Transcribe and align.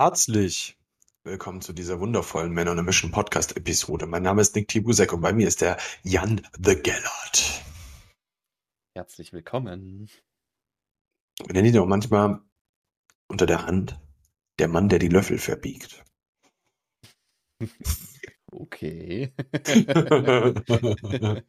Herzlich 0.00 0.78
willkommen 1.24 1.60
zu 1.60 1.74
dieser 1.74 2.00
wundervollen 2.00 2.54
Men 2.54 2.68
on 2.68 2.78
a 2.78 2.82
Mission 2.82 3.10
Podcast 3.10 3.54
Episode. 3.58 4.06
Mein 4.06 4.22
Name 4.22 4.40
ist 4.40 4.56
Nick 4.56 4.68
Tibusek 4.68 5.12
und 5.12 5.20
bei 5.20 5.34
mir 5.34 5.46
ist 5.46 5.60
der 5.60 5.76
Jan 6.04 6.40
the 6.58 6.74
Gellert. 6.74 7.62
Herzlich 8.94 9.34
willkommen. 9.34 10.08
Wir 11.44 11.52
nennen 11.52 11.74
ihn 11.74 11.78
auch 11.78 11.84
manchmal 11.84 12.40
unter 13.28 13.44
der 13.44 13.66
Hand 13.66 14.00
der 14.58 14.68
Mann, 14.68 14.88
der 14.88 15.00
die 15.00 15.08
Löffel 15.08 15.36
verbiegt. 15.36 16.02
Okay. 18.52 19.32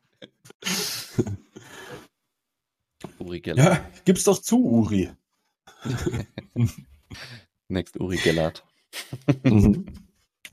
Uri 3.17 3.39
Gellert. 3.39 3.65
Ja, 3.65 3.89
gib's 4.05 4.25
doch 4.25 4.39
zu, 4.39 4.63
Uri. 4.63 5.09
Next 7.71 7.99
Uri 7.99 8.17
Gellert. 8.17 8.65
Mhm. 9.43 9.85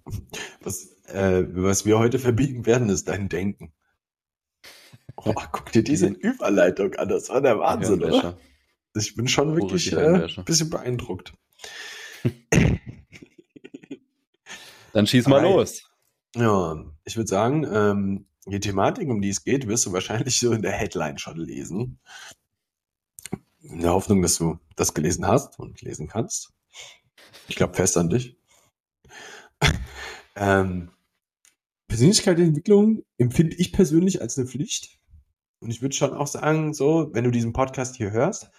was, 0.63 0.93
äh, 1.07 1.45
was 1.49 1.85
wir 1.85 1.99
heute 1.99 2.19
verbiegen 2.19 2.67
werden, 2.67 2.89
ist 2.89 3.09
dein 3.09 3.29
Denken. 3.29 3.73
Oh, 5.17 5.35
guck 5.53 5.73
dir 5.73 5.83
diese 5.83 6.07
Überleitung 6.07 6.95
an, 6.95 7.09
das 7.09 7.29
war 7.29 7.41
der 7.41 7.59
Wahnsinn, 7.59 8.03
oder? 8.03 8.39
Ich 8.95 9.15
bin 9.15 9.29
schon 9.29 9.55
wirklich 9.55 9.93
äh, 9.93 10.27
ein 10.37 10.45
bisschen 10.45 10.71
beeindruckt. 10.71 11.35
Dann 14.93 15.07
schieß 15.07 15.29
mal 15.29 15.43
Hi. 15.43 15.53
los. 15.53 15.83
Ja, 16.35 16.85
ich 17.05 17.17
würde 17.17 17.29
sagen, 17.29 17.67
ähm, 17.71 18.27
die 18.47 18.61
Thematik, 18.61 19.09
um 19.09 19.21
die 19.21 19.29
es 19.29 19.45
geht, 19.45 19.69
wirst 19.69 19.87
du 19.87 19.93
wahrscheinlich 19.93 20.41
so 20.41 20.53
in 20.53 20.63
der 20.63 20.73
Headline 20.73 21.19
schon 21.19 21.37
lesen. 21.37 22.01
In 23.61 23.81
der 23.81 23.93
Hoffnung, 23.93 24.23
dass 24.23 24.39
du 24.39 24.59
das 24.77 24.95
gelesen 24.95 25.27
hast 25.27 25.59
und 25.59 25.83
lesen 25.83 26.09
kannst. 26.09 26.53
Ich 27.49 27.57
glaube 27.57 27.75
fest 27.75 27.97
an 27.97 28.11
dich. 28.11 28.37
ähm, 30.37 30.91
Persönlichkeitsentwicklung 31.89 33.03
empfinde 33.17 33.57
ich 33.57 33.73
persönlich 33.73 34.21
als 34.21 34.39
eine 34.39 34.47
Pflicht. 34.47 34.99
Und 35.61 35.71
ich 35.71 35.83
würde 35.83 35.95
schon 35.95 36.13
auch 36.13 36.27
sagen, 36.27 36.75
so, 36.75 37.11
wenn 37.13 37.25
du 37.25 37.31
diesen 37.31 37.53
Podcast 37.53 37.97
hier 37.97 38.13
hörst, 38.13 38.51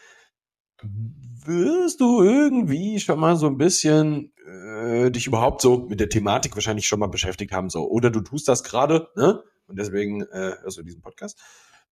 wirst 0.81 2.01
du 2.01 2.23
irgendwie 2.23 2.99
schon 2.99 3.19
mal 3.19 3.35
so 3.35 3.47
ein 3.47 3.57
bisschen 3.57 4.33
äh, 4.45 5.11
dich 5.11 5.27
überhaupt 5.27 5.61
so 5.61 5.85
mit 5.87 5.99
der 5.99 6.09
Thematik 6.09 6.55
wahrscheinlich 6.55 6.87
schon 6.87 6.99
mal 6.99 7.07
beschäftigt 7.07 7.51
haben. 7.51 7.69
So. 7.69 7.87
Oder 7.89 8.09
du 8.09 8.21
tust 8.21 8.47
das 8.47 8.63
gerade, 8.63 9.09
ne? 9.15 9.43
Und 9.67 9.77
deswegen 9.77 10.23
äh, 10.23 10.55
hörst 10.61 10.77
du 10.77 10.83
diesen 10.83 11.01
Podcast. 11.01 11.39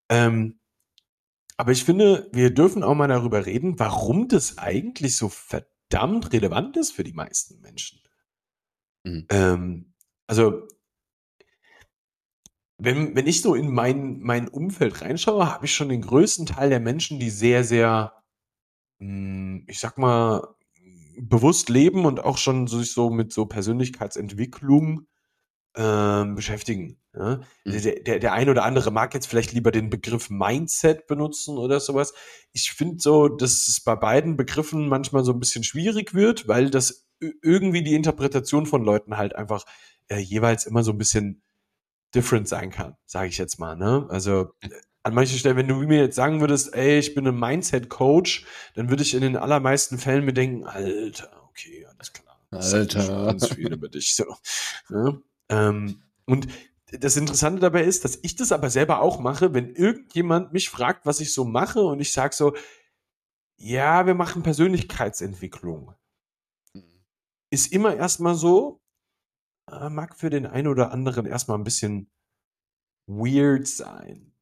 Ähm, 0.08 0.58
aber 1.56 1.72
ich 1.72 1.84
finde, 1.84 2.28
wir 2.32 2.52
dürfen 2.52 2.82
auch 2.82 2.94
mal 2.94 3.08
darüber 3.08 3.46
reden, 3.46 3.78
warum 3.78 4.28
das 4.28 4.58
eigentlich 4.58 5.16
so 5.16 5.28
verdammt 5.28 5.77
relevant 6.32 6.76
ist 6.76 6.92
für 6.92 7.04
die 7.04 7.12
meisten 7.12 7.60
Menschen. 7.60 8.00
Mhm. 9.04 9.26
Ähm, 9.30 9.94
also, 10.26 10.66
wenn, 12.78 13.16
wenn 13.16 13.26
ich 13.26 13.40
so 13.42 13.54
in 13.54 13.72
mein, 13.72 14.20
mein 14.20 14.48
Umfeld 14.48 15.02
reinschaue, 15.02 15.52
habe 15.52 15.66
ich 15.66 15.74
schon 15.74 15.88
den 15.88 16.02
größten 16.02 16.46
Teil 16.46 16.70
der 16.70 16.80
Menschen, 16.80 17.18
die 17.18 17.30
sehr, 17.30 17.64
sehr, 17.64 18.12
mh, 18.98 19.08
hm, 19.08 19.64
ich 19.66 19.80
sag 19.80 19.98
mal, 19.98 20.54
bewusst 21.20 21.68
leben 21.68 22.04
und 22.04 22.20
auch 22.20 22.38
schon 22.38 22.68
sich 22.68 22.92
so 22.92 23.10
mit 23.10 23.32
so 23.32 23.46
Persönlichkeitsentwicklung 23.46 25.08
ähm, 25.78 26.34
beschäftigen. 26.34 26.98
Ja? 27.14 27.40
Mhm. 27.64 27.82
Der, 27.82 28.00
der, 28.00 28.18
der 28.18 28.32
eine 28.32 28.50
oder 28.50 28.64
andere 28.64 28.90
mag 28.90 29.14
jetzt 29.14 29.26
vielleicht 29.26 29.52
lieber 29.52 29.70
den 29.70 29.90
Begriff 29.90 30.28
Mindset 30.28 31.06
benutzen 31.06 31.56
oder 31.56 31.78
sowas. 31.78 32.12
Ich 32.52 32.72
finde 32.72 32.98
so, 32.98 33.28
dass 33.28 33.68
es 33.68 33.80
bei 33.80 33.94
beiden 33.94 34.36
Begriffen 34.36 34.88
manchmal 34.88 35.24
so 35.24 35.32
ein 35.32 35.40
bisschen 35.40 35.62
schwierig 35.62 36.14
wird, 36.14 36.48
weil 36.48 36.68
das 36.68 37.06
irgendwie 37.20 37.82
die 37.82 37.94
Interpretation 37.94 38.66
von 38.66 38.84
Leuten 38.84 39.16
halt 39.16 39.36
einfach 39.36 39.64
äh, 40.08 40.18
jeweils 40.18 40.66
immer 40.66 40.82
so 40.82 40.90
ein 40.92 40.98
bisschen 40.98 41.42
different 42.14 42.48
sein 42.48 42.70
kann, 42.70 42.96
sage 43.06 43.28
ich 43.28 43.38
jetzt 43.38 43.58
mal. 43.58 43.76
Ne? 43.76 44.06
Also 44.08 44.52
an 45.04 45.14
manchen 45.14 45.38
Stellen, 45.38 45.56
wenn 45.56 45.68
du 45.68 45.76
mir 45.76 46.00
jetzt 46.00 46.16
sagen 46.16 46.40
würdest, 46.40 46.74
ey, 46.74 46.98
ich 46.98 47.14
bin 47.14 47.26
ein 47.26 47.38
Mindset-Coach, 47.38 48.46
dann 48.74 48.90
würde 48.90 49.02
ich 49.02 49.14
in 49.14 49.20
den 49.20 49.36
allermeisten 49.36 49.98
Fällen 49.98 50.24
mir 50.24 50.32
denken, 50.32 50.64
Alter, 50.64 51.30
okay, 51.50 51.86
alles 51.86 52.12
klar. 52.12 52.40
Alter. 52.50 53.26
Ganz 53.26 53.48
viel 53.48 53.72
über 53.72 53.88
dich 53.88 54.14
so. 54.14 54.24
Ja? 54.90 55.18
Ähm, 55.48 56.02
und 56.26 56.48
das 56.90 57.16
Interessante 57.16 57.60
dabei 57.60 57.84
ist, 57.84 58.04
dass 58.04 58.18
ich 58.22 58.36
das 58.36 58.52
aber 58.52 58.70
selber 58.70 59.00
auch 59.00 59.20
mache, 59.20 59.54
wenn 59.54 59.74
irgendjemand 59.74 60.52
mich 60.52 60.70
fragt, 60.70 61.06
was 61.06 61.20
ich 61.20 61.32
so 61.32 61.44
mache 61.44 61.80
und 61.80 62.00
ich 62.00 62.12
sage 62.12 62.34
so, 62.34 62.54
ja, 63.56 64.06
wir 64.06 64.14
machen 64.14 64.42
Persönlichkeitsentwicklung 64.42 65.94
ist 67.50 67.72
immer 67.72 67.96
erstmal 67.96 68.34
so, 68.34 68.82
äh, 69.70 69.88
mag 69.88 70.16
für 70.16 70.30
den 70.30 70.46
einen 70.46 70.68
oder 70.68 70.92
anderen 70.92 71.26
erstmal 71.26 71.58
ein 71.58 71.64
bisschen 71.64 72.10
weird 73.06 73.66
sein. 73.66 74.32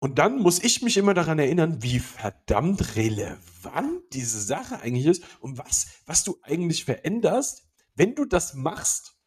Und 0.00 0.18
dann 0.18 0.38
muss 0.38 0.62
ich 0.62 0.82
mich 0.82 0.96
immer 0.96 1.12
daran 1.12 1.38
erinnern, 1.38 1.82
wie 1.82 1.98
verdammt 1.98 2.96
relevant 2.96 4.02
diese 4.12 4.40
Sache 4.40 4.80
eigentlich 4.80 5.06
ist 5.06 5.24
und 5.40 5.58
was, 5.58 5.88
was 6.06 6.22
du 6.22 6.38
eigentlich 6.42 6.84
veränderst, 6.84 7.66
wenn 7.94 8.14
du 8.14 8.24
das 8.24 8.54
machst. 8.54 9.17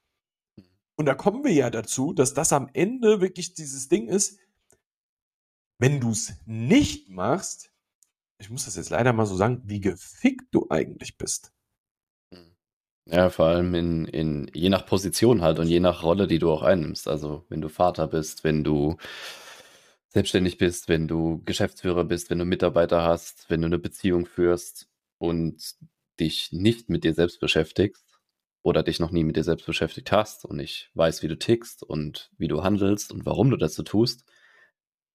Und 0.95 1.05
da 1.05 1.15
kommen 1.15 1.43
wir 1.43 1.53
ja 1.53 1.69
dazu, 1.69 2.13
dass 2.13 2.33
das 2.33 2.53
am 2.53 2.69
Ende 2.73 3.21
wirklich 3.21 3.53
dieses 3.53 3.87
Ding 3.87 4.07
ist, 4.07 4.39
wenn 5.79 5.99
du 5.99 6.11
es 6.11 6.33
nicht 6.45 7.09
machst, 7.09 7.71
ich 8.37 8.49
muss 8.49 8.65
das 8.65 8.75
jetzt 8.75 8.89
leider 8.89 9.13
mal 9.13 9.25
so 9.25 9.35
sagen, 9.35 9.61
wie 9.65 9.81
gefickt 9.81 10.53
du 10.53 10.67
eigentlich 10.69 11.17
bist. 11.17 11.53
Ja, 13.05 13.29
vor 13.29 13.47
allem 13.47 13.73
in, 13.73 14.05
in, 14.05 14.51
je 14.53 14.69
nach 14.69 14.85
Position 14.85 15.41
halt 15.41 15.59
und 15.59 15.67
je 15.67 15.79
nach 15.79 16.03
Rolle, 16.03 16.27
die 16.27 16.39
du 16.39 16.51
auch 16.51 16.61
einnimmst. 16.61 17.07
Also 17.07 17.45
wenn 17.49 17.61
du 17.61 17.67
Vater 17.67 18.07
bist, 18.07 18.43
wenn 18.43 18.63
du 18.63 18.97
selbstständig 20.09 20.57
bist, 20.57 20.87
wenn 20.87 21.07
du 21.07 21.41
Geschäftsführer 21.45 22.05
bist, 22.05 22.29
wenn 22.29 22.39
du 22.39 22.45
Mitarbeiter 22.45 23.01
hast, 23.01 23.49
wenn 23.49 23.61
du 23.61 23.67
eine 23.67 23.79
Beziehung 23.79 24.25
führst 24.25 24.87
und 25.17 25.75
dich 26.19 26.51
nicht 26.51 26.89
mit 26.89 27.03
dir 27.03 27.13
selbst 27.13 27.39
beschäftigst 27.39 28.10
oder 28.63 28.83
dich 28.83 28.99
noch 28.99 29.11
nie 29.11 29.23
mit 29.23 29.35
dir 29.35 29.43
selbst 29.43 29.65
beschäftigt 29.65 30.11
hast 30.11 30.45
und 30.45 30.59
ich 30.59 30.91
weiß, 30.93 31.23
wie 31.23 31.27
du 31.27 31.37
tickst 31.37 31.83
und 31.83 32.31
wie 32.37 32.47
du 32.47 32.63
handelst 32.63 33.11
und 33.11 33.25
warum 33.25 33.49
du 33.49 33.57
das 33.57 33.73
so 33.73 33.83
tust, 33.83 34.23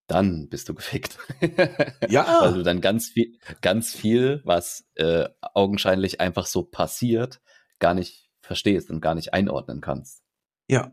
dann 0.07 0.49
bist 0.49 0.69
du 0.69 0.75
gefickt. 0.75 1.19
Ja. 2.09 2.41
Weil 2.43 2.55
du 2.55 2.62
dann 2.62 2.81
ganz 2.81 3.09
viel, 3.09 3.39
ganz 3.61 3.95
viel, 3.95 4.41
was 4.45 4.89
äh, 4.95 5.29
augenscheinlich 5.41 6.21
einfach 6.21 6.47
so 6.47 6.62
passiert, 6.62 7.41
gar 7.79 7.95
nicht 7.95 8.31
verstehst 8.41 8.91
und 8.91 9.01
gar 9.01 9.15
nicht 9.15 9.35
einordnen 9.35 9.81
kannst. 9.81 10.23
Ja. 10.69 10.93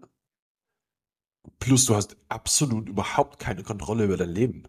Plus 1.59 1.85
du 1.85 1.95
hast 1.95 2.17
absolut 2.29 2.89
überhaupt 2.89 3.39
keine 3.39 3.63
Kontrolle 3.63 4.05
über 4.05 4.17
dein 4.17 4.29
Leben. 4.29 4.67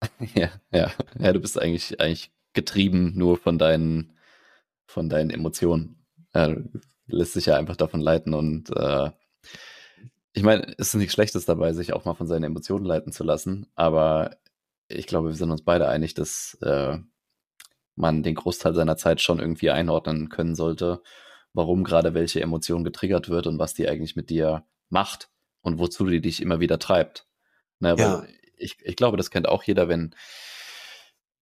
ja, 0.34 0.50
ja. 0.72 0.90
Ja, 1.18 1.32
du 1.32 1.40
bist 1.40 1.60
eigentlich, 1.60 2.00
eigentlich 2.00 2.32
getrieben 2.54 3.12
nur 3.14 3.36
von 3.36 3.58
deinen, 3.58 4.16
von 4.86 5.08
deinen 5.08 5.30
Emotionen. 5.30 6.04
Ja, 6.34 6.56
lässt 7.06 7.32
sich 7.32 7.46
ja 7.46 7.56
einfach 7.56 7.76
davon 7.76 8.00
leiten 8.00 8.34
und 8.34 8.70
äh, 8.76 9.10
ich 10.34 10.42
meine, 10.42 10.74
es 10.78 10.88
ist 10.88 10.94
nichts 10.94 11.12
Schlechtes 11.12 11.44
dabei, 11.44 11.72
sich 11.72 11.92
auch 11.92 12.04
mal 12.04 12.14
von 12.14 12.26
seinen 12.26 12.44
Emotionen 12.44 12.86
leiten 12.86 13.12
zu 13.12 13.24
lassen, 13.24 13.66
aber 13.74 14.36
ich 14.88 15.06
glaube, 15.06 15.28
wir 15.28 15.34
sind 15.34 15.50
uns 15.50 15.62
beide 15.62 15.88
einig, 15.88 16.14
dass 16.14 16.56
äh, 16.62 16.98
man 17.94 18.22
den 18.22 18.34
Großteil 18.34 18.74
seiner 18.74 18.96
Zeit 18.96 19.20
schon 19.20 19.38
irgendwie 19.38 19.70
einordnen 19.70 20.28
können 20.28 20.54
sollte, 20.54 21.02
warum 21.52 21.84
gerade 21.84 22.14
welche 22.14 22.40
Emotion 22.40 22.84
getriggert 22.84 23.28
wird 23.28 23.46
und 23.46 23.58
was 23.58 23.74
die 23.74 23.88
eigentlich 23.88 24.16
mit 24.16 24.30
dir 24.30 24.64
macht 24.88 25.30
und 25.60 25.78
wozu 25.78 26.06
die 26.06 26.20
dich 26.20 26.40
immer 26.40 26.60
wieder 26.60 26.78
treibt. 26.78 27.26
Ne, 27.80 27.94
ja. 27.98 28.24
ich, 28.56 28.78
ich 28.82 28.96
glaube, 28.96 29.16
das 29.16 29.30
kennt 29.30 29.48
auch 29.48 29.62
jeder, 29.62 29.88
wenn 29.88 30.14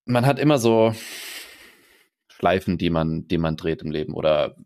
man 0.04 0.26
hat 0.26 0.38
immer 0.38 0.58
so 0.58 0.94
Schleifen, 2.40 2.78
die 2.78 2.88
man, 2.88 3.28
die 3.28 3.36
man 3.36 3.56
dreht 3.56 3.82
im 3.82 3.90
Leben 3.90 4.14
oder 4.14 4.56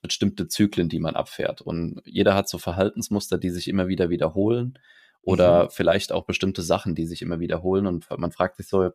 bestimmte 0.00 0.46
Zyklen, 0.46 0.88
die 0.88 1.00
man 1.00 1.16
abfährt. 1.16 1.60
Und 1.60 2.00
jeder 2.04 2.36
hat 2.36 2.48
so 2.48 2.58
Verhaltensmuster, 2.58 3.36
die 3.36 3.50
sich 3.50 3.66
immer 3.66 3.88
wieder 3.88 4.10
wiederholen 4.10 4.78
oder 5.22 5.64
mhm. 5.64 5.70
vielleicht 5.70 6.12
auch 6.12 6.24
bestimmte 6.24 6.62
Sachen, 6.62 6.94
die 6.94 7.04
sich 7.04 7.22
immer 7.22 7.40
wiederholen. 7.40 7.88
Und 7.88 8.06
man 8.16 8.30
fragt 8.30 8.58
sich 8.58 8.68
so, 8.68 8.90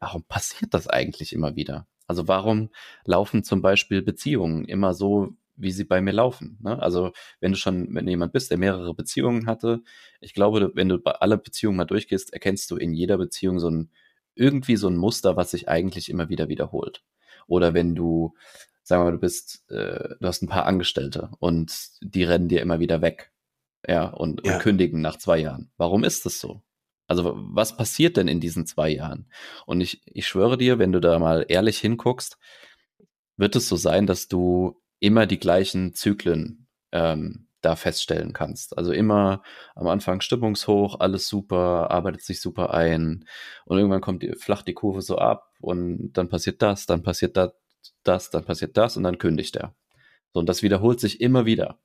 warum 0.00 0.24
passiert 0.24 0.72
das 0.72 0.88
eigentlich 0.88 1.34
immer 1.34 1.56
wieder? 1.56 1.86
Also 2.06 2.26
warum 2.26 2.70
laufen 3.04 3.44
zum 3.44 3.60
Beispiel 3.60 4.00
Beziehungen 4.00 4.64
immer 4.64 4.94
so, 4.94 5.36
wie 5.56 5.70
sie 5.70 5.84
bei 5.84 6.00
mir 6.00 6.12
laufen. 6.12 6.58
Ne? 6.62 6.82
Also 6.82 7.12
wenn 7.40 7.52
du 7.52 7.58
schon, 7.58 7.94
wenn 7.94 8.08
jemand 8.08 8.32
bist, 8.32 8.50
der 8.50 8.58
mehrere 8.58 8.94
Beziehungen 8.94 9.46
hatte, 9.46 9.82
ich 10.22 10.32
glaube, 10.32 10.72
wenn 10.74 10.88
du 10.88 10.98
bei 10.98 11.12
aller 11.12 11.36
Beziehungen 11.36 11.76
mal 11.76 11.84
durchgehst, 11.84 12.32
erkennst 12.32 12.70
du 12.70 12.76
in 12.76 12.94
jeder 12.94 13.18
Beziehung 13.18 13.60
so 13.60 13.68
ein 13.68 13.90
irgendwie 14.34 14.76
so 14.76 14.88
ein 14.88 14.96
Muster, 14.96 15.36
was 15.36 15.50
sich 15.50 15.68
eigentlich 15.68 16.08
immer 16.08 16.30
wieder 16.30 16.48
wiederholt. 16.48 17.04
Oder 17.46 17.74
wenn 17.74 17.94
du, 17.94 18.34
sagen 18.82 19.00
wir 19.02 19.06
mal, 19.06 19.12
du 19.12 19.18
bist, 19.18 19.64
äh, 19.70 20.14
du 20.20 20.26
hast 20.26 20.42
ein 20.42 20.48
paar 20.48 20.66
Angestellte 20.66 21.30
und 21.38 21.88
die 22.00 22.24
rennen 22.24 22.48
dir 22.48 22.62
immer 22.62 22.80
wieder 22.80 23.02
weg, 23.02 23.32
ja, 23.86 24.06
und, 24.06 24.44
ja. 24.44 24.54
und 24.54 24.60
kündigen 24.60 25.00
nach 25.00 25.18
zwei 25.18 25.38
Jahren. 25.38 25.70
Warum 25.76 26.04
ist 26.04 26.26
das 26.26 26.40
so? 26.40 26.62
Also 27.06 27.34
was 27.36 27.76
passiert 27.76 28.16
denn 28.16 28.28
in 28.28 28.40
diesen 28.40 28.66
zwei 28.66 28.88
Jahren? 28.88 29.30
Und 29.66 29.80
ich, 29.80 30.00
ich 30.06 30.26
schwöre 30.26 30.56
dir, 30.56 30.78
wenn 30.78 30.92
du 30.92 31.00
da 31.00 31.18
mal 31.18 31.44
ehrlich 31.48 31.78
hinguckst, 31.78 32.38
wird 33.36 33.56
es 33.56 33.68
so 33.68 33.76
sein, 33.76 34.06
dass 34.06 34.28
du 34.28 34.80
immer 35.00 35.26
die 35.26 35.38
gleichen 35.38 35.92
Zyklen 35.94 36.66
ähm, 36.92 37.48
da 37.64 37.76
feststellen 37.76 38.32
kannst. 38.32 38.76
Also 38.76 38.92
immer 38.92 39.42
am 39.74 39.86
Anfang 39.88 40.20
stimmungshoch, 40.20 41.00
alles 41.00 41.28
super, 41.28 41.90
arbeitet 41.90 42.22
sich 42.22 42.40
super 42.40 42.74
ein 42.74 43.26
und 43.64 43.78
irgendwann 43.78 44.00
kommt 44.00 44.22
die, 44.22 44.34
flacht 44.34 44.68
die 44.68 44.74
Kurve 44.74 45.02
so 45.02 45.18
ab 45.18 45.52
und 45.60 46.12
dann 46.12 46.28
passiert 46.28 46.62
das, 46.62 46.86
dann 46.86 47.02
passiert 47.02 47.36
das, 47.36 47.52
das, 48.02 48.30
dann 48.30 48.44
passiert 48.44 48.76
das 48.76 48.96
und 48.96 49.02
dann 49.02 49.18
kündigt 49.18 49.56
er. 49.56 49.74
So, 50.32 50.40
und 50.40 50.48
das 50.48 50.62
wiederholt 50.62 51.00
sich 51.00 51.20
immer 51.20 51.46
wieder. 51.46 51.78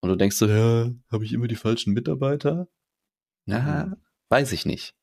Und 0.00 0.10
du 0.10 0.16
denkst 0.16 0.36
so, 0.36 0.46
ja, 0.46 0.90
habe 1.10 1.24
ich 1.24 1.32
immer 1.32 1.48
die 1.48 1.56
falschen 1.56 1.92
Mitarbeiter? 1.92 2.68
Na, 3.46 3.86
mhm. 3.86 3.96
weiß 4.28 4.52
ich 4.52 4.66
nicht. 4.66 4.94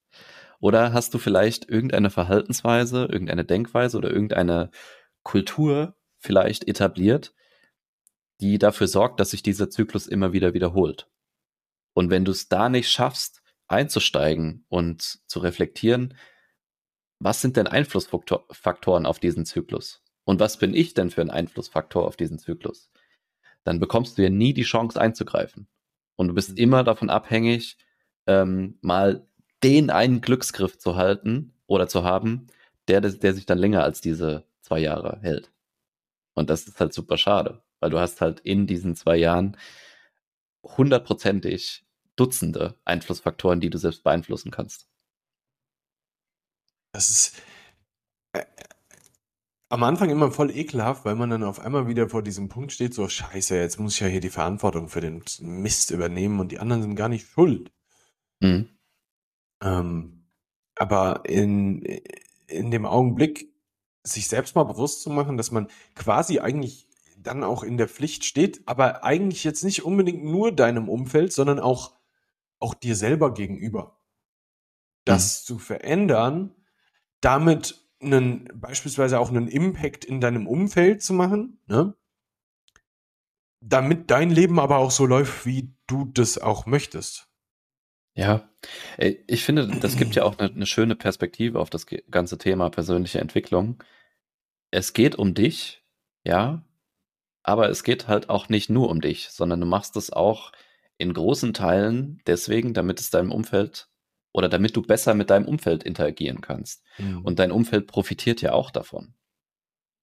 Oder 0.60 0.94
hast 0.94 1.14
du 1.14 1.18
vielleicht 1.18 1.70
irgendeine 1.70 2.10
Verhaltensweise, 2.10 3.06
irgendeine 3.06 3.46
Denkweise 3.46 3.98
oder 3.98 4.10
irgendeine 4.10 4.72
Kultur 5.24 5.96
vielleicht 6.18 6.68
etabliert, 6.68 7.34
die 8.42 8.58
dafür 8.58 8.88
sorgt, 8.88 9.20
dass 9.20 9.32
sich 9.32 9.44
dieser 9.44 9.70
Zyklus 9.70 10.08
immer 10.08 10.34
wieder 10.34 10.54
wiederholt. 10.54 11.08
Und 11.94 12.10
wenn 12.10 12.26
du 12.26 12.32
es 12.32 12.50
da 12.50 12.70
nicht 12.70 12.90
schaffst, 12.90 13.42
einzusteigen 13.68 14.66
und 14.70 15.20
zu 15.28 15.40
reflektieren, 15.40 16.16
was 17.20 17.42
sind 17.42 17.58
denn 17.58 17.68
Einflussfaktoren 17.68 19.06
auf 19.06 19.20
diesen 19.20 19.46
Zyklus? 19.46 20.04
Und 20.26 20.40
was 20.40 20.58
bin 20.58 20.74
ich 20.74 20.94
denn 20.94 21.12
für 21.12 21.22
ein 21.22 21.30
Einflussfaktor 21.30 22.06
auf 22.06 22.18
diesen 22.18 22.40
Zyklus? 22.40 22.92
Dann 23.64 23.80
bekommst 23.80 24.18
du 24.18 24.24
ja 24.24 24.30
nie 24.30 24.54
die 24.54 24.64
Chance 24.64 25.00
einzugreifen. 25.00 25.68
Und 26.16 26.30
du 26.30 26.34
bist 26.34 26.52
mhm. 26.52 26.58
immer 26.58 26.84
davon 26.84 27.10
abhängig, 27.10 27.78
ähm, 28.28 28.78
mal 28.82 29.28
den 29.64 29.90
einen 29.90 30.22
Glücksgriff 30.22 30.78
zu 30.78 30.96
halten 30.96 31.54
oder 31.68 31.88
zu 31.88 32.04
haben, 32.04 32.48
der, 32.88 33.02
der 33.02 33.34
sich 33.34 33.46
dann 33.46 33.58
länger 33.58 33.84
als 33.84 34.02
diese 34.02 34.46
zwei 34.62 34.80
Jahre 34.80 35.20
hält. 35.22 35.52
Und 36.34 36.50
das 36.50 36.68
ist 36.68 36.80
halt 36.80 36.94
super 36.94 37.18
schade, 37.18 37.64
weil 37.86 37.92
du 37.92 38.00
hast 38.00 38.20
halt 38.20 38.40
in 38.40 38.66
diesen 38.66 38.96
zwei 38.96 39.16
Jahren 39.16 39.58
hundertprozentig 40.64 41.86
Dutzende 42.16 42.80
Einflussfaktoren, 42.84 43.60
die 43.60 43.70
du 43.70 43.78
selbst 43.78 44.02
beeinflussen 44.02 44.50
kannst. 44.50 44.88
Das 46.94 47.10
ist 47.10 47.42
äh, 48.34 48.44
am 49.70 49.84
Anfang 49.84 50.10
immer 50.10 50.32
voll 50.32 50.50
ekelhaft, 50.50 51.06
weil 51.06 51.14
man 51.14 51.30
dann 51.30 51.44
auf 51.44 51.60
einmal 51.60 51.88
wieder 51.88 52.10
vor 52.10 52.24
diesem 52.24 52.50
Punkt 52.50 52.72
steht, 52.72 52.96
so 52.96 53.08
scheiße, 53.08 53.56
jetzt 53.56 53.80
muss 53.80 53.94
ich 53.94 54.00
ja 54.00 54.08
hier 54.08 54.22
die 54.22 54.30
Verantwortung 54.30 54.90
für 54.90 55.02
den 55.02 55.22
Mist 55.42 55.92
übernehmen 55.92 56.40
und 56.40 56.52
die 56.52 56.60
anderen 56.60 56.82
sind 56.82 56.96
gar 56.96 57.10
nicht 57.10 57.28
schuld. 57.28 57.72
Mhm. 58.40 58.70
Ähm, 59.62 60.26
aber 60.76 61.22
in, 61.26 61.84
in 62.48 62.72
dem 62.72 62.88
Augenblick 62.88 63.54
sich 64.02 64.28
selbst 64.28 64.56
mal 64.56 64.64
bewusst 64.64 65.04
zu 65.04 65.12
machen, 65.12 65.38
dass 65.38 65.52
man 65.52 65.68
quasi 65.94 66.40
eigentlich 66.40 66.85
dann 67.28 67.44
auch 67.44 67.64
in 67.64 67.78
der 67.78 67.88
Pflicht 67.88 68.26
steht, 68.26 68.62
aber 68.68 69.04
eigentlich 69.04 69.44
jetzt 69.44 69.64
nicht 69.64 69.84
unbedingt 69.84 70.24
nur 70.24 70.52
deinem 70.52 70.90
Umfeld, 70.90 71.34
sondern 71.34 71.60
auch, 71.60 71.96
auch 72.60 72.74
dir 72.74 72.96
selber 72.96 73.34
gegenüber. 73.34 74.00
Das 75.04 75.42
mhm. 75.42 75.46
zu 75.46 75.60
verändern, 75.60 76.56
damit 77.22 77.86
einen, 78.02 78.50
beispielsweise 78.54 79.20
auch 79.20 79.30
einen 79.30 79.48
Impact 79.48 80.06
in 80.06 80.22
deinem 80.22 80.48
Umfeld 80.48 81.02
zu 81.02 81.14
machen, 81.14 81.60
ne? 81.68 81.96
damit 83.62 84.12
dein 84.12 84.30
Leben 84.30 84.60
aber 84.60 84.78
auch 84.78 84.92
so 84.92 85.06
läuft, 85.06 85.46
wie 85.46 85.76
du 85.88 86.06
das 86.06 86.38
auch 86.38 86.66
möchtest. 86.66 87.28
Ja, 88.14 88.50
äh, 88.98 89.16
ich 89.28 89.44
finde, 89.44 89.68
das 89.80 89.98
gibt 89.98 90.16
ja 90.16 90.24
auch 90.24 90.38
eine, 90.38 90.52
eine 90.52 90.66
schöne 90.66 90.96
Perspektive 90.96 91.60
auf 91.60 91.70
das 91.70 91.86
ganze 92.10 92.38
Thema 92.38 92.70
persönliche 92.70 93.20
Entwicklung. 93.20 93.84
Es 94.72 94.94
geht 94.94 95.16
um 95.16 95.34
dich, 95.34 95.84
ja, 96.24 96.64
aber 97.46 97.70
es 97.70 97.84
geht 97.84 98.08
halt 98.08 98.30
auch 98.30 98.50
nicht 98.50 98.72
nur 98.72 98.90
um 98.90 99.02
dich, 99.02 99.30
sondern 99.30 99.62
du 99.62 99.68
machst 99.68 99.96
es 99.98 100.12
auch 100.12 100.52
in 100.98 101.14
großen 101.14 101.54
Teilen 101.54 102.20
deswegen, 102.26 102.74
damit 102.74 103.00
es 103.00 103.12
deinem 103.12 103.32
Umfeld 103.32 103.88
oder 104.34 104.50
damit 104.50 104.76
du 104.76 104.82
besser 104.82 105.14
mit 105.14 105.30
deinem 105.30 105.48
Umfeld 105.48 105.84
interagieren 105.84 106.42
kannst. 106.42 106.84
Mhm. 106.98 107.22
Und 107.22 107.38
dein 107.38 107.52
Umfeld 107.52 107.86
profitiert 107.86 108.42
ja 108.42 108.54
auch 108.54 108.72
davon. 108.72 109.14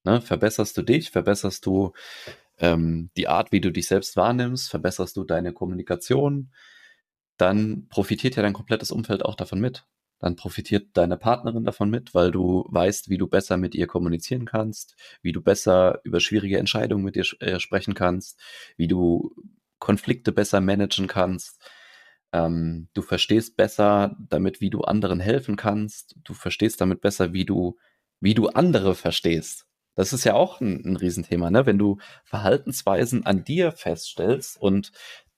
Ne? 0.05 0.21
Verbesserst 0.21 0.77
du 0.77 0.83
dich, 0.83 1.11
verbesserst 1.11 1.65
du 1.65 1.91
ähm, 2.59 3.09
die 3.17 3.27
Art, 3.27 3.51
wie 3.51 3.59
du 3.59 3.71
dich 3.71 3.87
selbst 3.87 4.15
wahrnimmst, 4.15 4.69
verbesserst 4.69 5.17
du 5.17 5.25
deine 5.25 5.51
Kommunikation, 5.51 6.53
dann 7.35 7.87
profitiert 7.89 8.37
ja 8.37 8.43
dein 8.43 8.53
komplettes 8.53 8.89
Umfeld 8.89 9.25
auch 9.25 9.35
davon 9.35 9.59
mit. 9.59 9.85
Dann 10.23 10.37
profitiert 10.37 10.91
deine 10.93 11.17
Partnerin 11.17 11.65
davon 11.65 11.89
mit, 11.89 12.15
weil 12.15 12.31
du 12.31 12.65
weißt, 12.69 13.09
wie 13.09 13.17
du 13.17 13.27
besser 13.27 13.57
mit 13.57 13.75
ihr 13.75 13.87
kommunizieren 13.87 14.45
kannst, 14.45 14.95
wie 15.21 15.33
du 15.33 15.41
besser 15.41 15.99
über 16.05 16.21
schwierige 16.21 16.59
Entscheidungen 16.59 17.03
mit 17.03 17.17
ihr 17.17 17.25
äh, 17.41 17.59
sprechen 17.59 17.93
kannst, 17.93 18.39
wie 18.77 18.87
du 18.87 19.35
Konflikte 19.79 20.31
besser 20.31 20.61
managen 20.61 21.07
kannst. 21.07 21.61
Ähm, 22.31 22.87
du 22.93 23.01
verstehst 23.01 23.57
besser 23.57 24.15
damit, 24.17 24.61
wie 24.61 24.69
du 24.69 24.83
anderen 24.83 25.19
helfen 25.19 25.57
kannst. 25.57 26.15
Du 26.23 26.33
verstehst 26.33 26.79
damit 26.79 27.01
besser, 27.01 27.33
wie 27.33 27.43
du, 27.43 27.77
wie 28.21 28.33
du 28.33 28.47
andere 28.47 28.95
verstehst. 28.95 29.65
Das 29.93 30.13
ist 30.13 30.23
ja 30.23 30.35
auch 30.35 30.61
ein, 30.61 30.85
ein 30.85 30.95
Riesenthema, 30.95 31.51
ne? 31.51 31.65
Wenn 31.65 31.77
du 31.77 31.97
Verhaltensweisen 32.23 33.25
an 33.25 33.43
dir 33.43 33.73
feststellst 33.73 34.55
und 34.57 34.93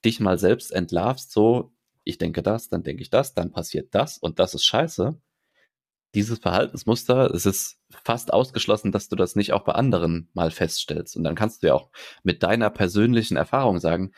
dich 0.06 0.20
mal 0.20 0.38
selbst 0.38 0.72
entlarvst, 0.72 1.32
so, 1.32 1.75
ich 2.06 2.18
denke 2.18 2.42
das, 2.42 2.70
dann 2.70 2.84
denke 2.84 3.02
ich 3.02 3.10
das, 3.10 3.34
dann 3.34 3.52
passiert 3.52 3.94
das 3.94 4.18
und 4.18 4.40
das 4.40 4.54
ist 4.54 4.64
scheiße. 4.64 5.20
Dieses 6.14 6.40
Verhaltensmuster, 6.40 7.32
es 7.32 7.46
ist 7.46 7.82
fast 7.90 8.32
ausgeschlossen, 8.32 8.94
dass 8.94 9.10
du 9.10 9.18
das 9.18 9.36
nicht 9.36 9.52
auch 9.52 9.66
bei 9.66 9.74
anderen 9.74 10.30
mal 10.34 10.50
feststellst. 10.50 11.18
Und 11.18 11.26
dann 11.26 11.36
kannst 11.36 11.62
du 11.62 11.68
ja 11.68 11.74
auch 11.74 11.90
mit 12.24 12.42
deiner 12.42 12.70
persönlichen 12.70 13.36
Erfahrung 13.36 13.80
sagen, 13.80 14.14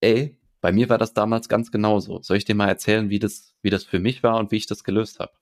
ey, 0.00 0.38
bei 0.60 0.70
mir 0.72 0.90
war 0.90 0.98
das 0.98 1.14
damals 1.14 1.48
ganz 1.48 1.70
genauso. 1.70 2.20
Soll 2.20 2.36
ich 2.36 2.44
dir 2.44 2.54
mal 2.54 2.68
erzählen, 2.68 3.08
wie 3.08 3.20
das, 3.20 3.54
wie 3.62 3.70
das 3.70 3.84
für 3.84 4.00
mich 4.00 4.22
war 4.22 4.36
und 4.38 4.50
wie 4.50 4.56
ich 4.56 4.66
das 4.66 4.84
gelöst 4.84 5.18
habe? 5.18 5.32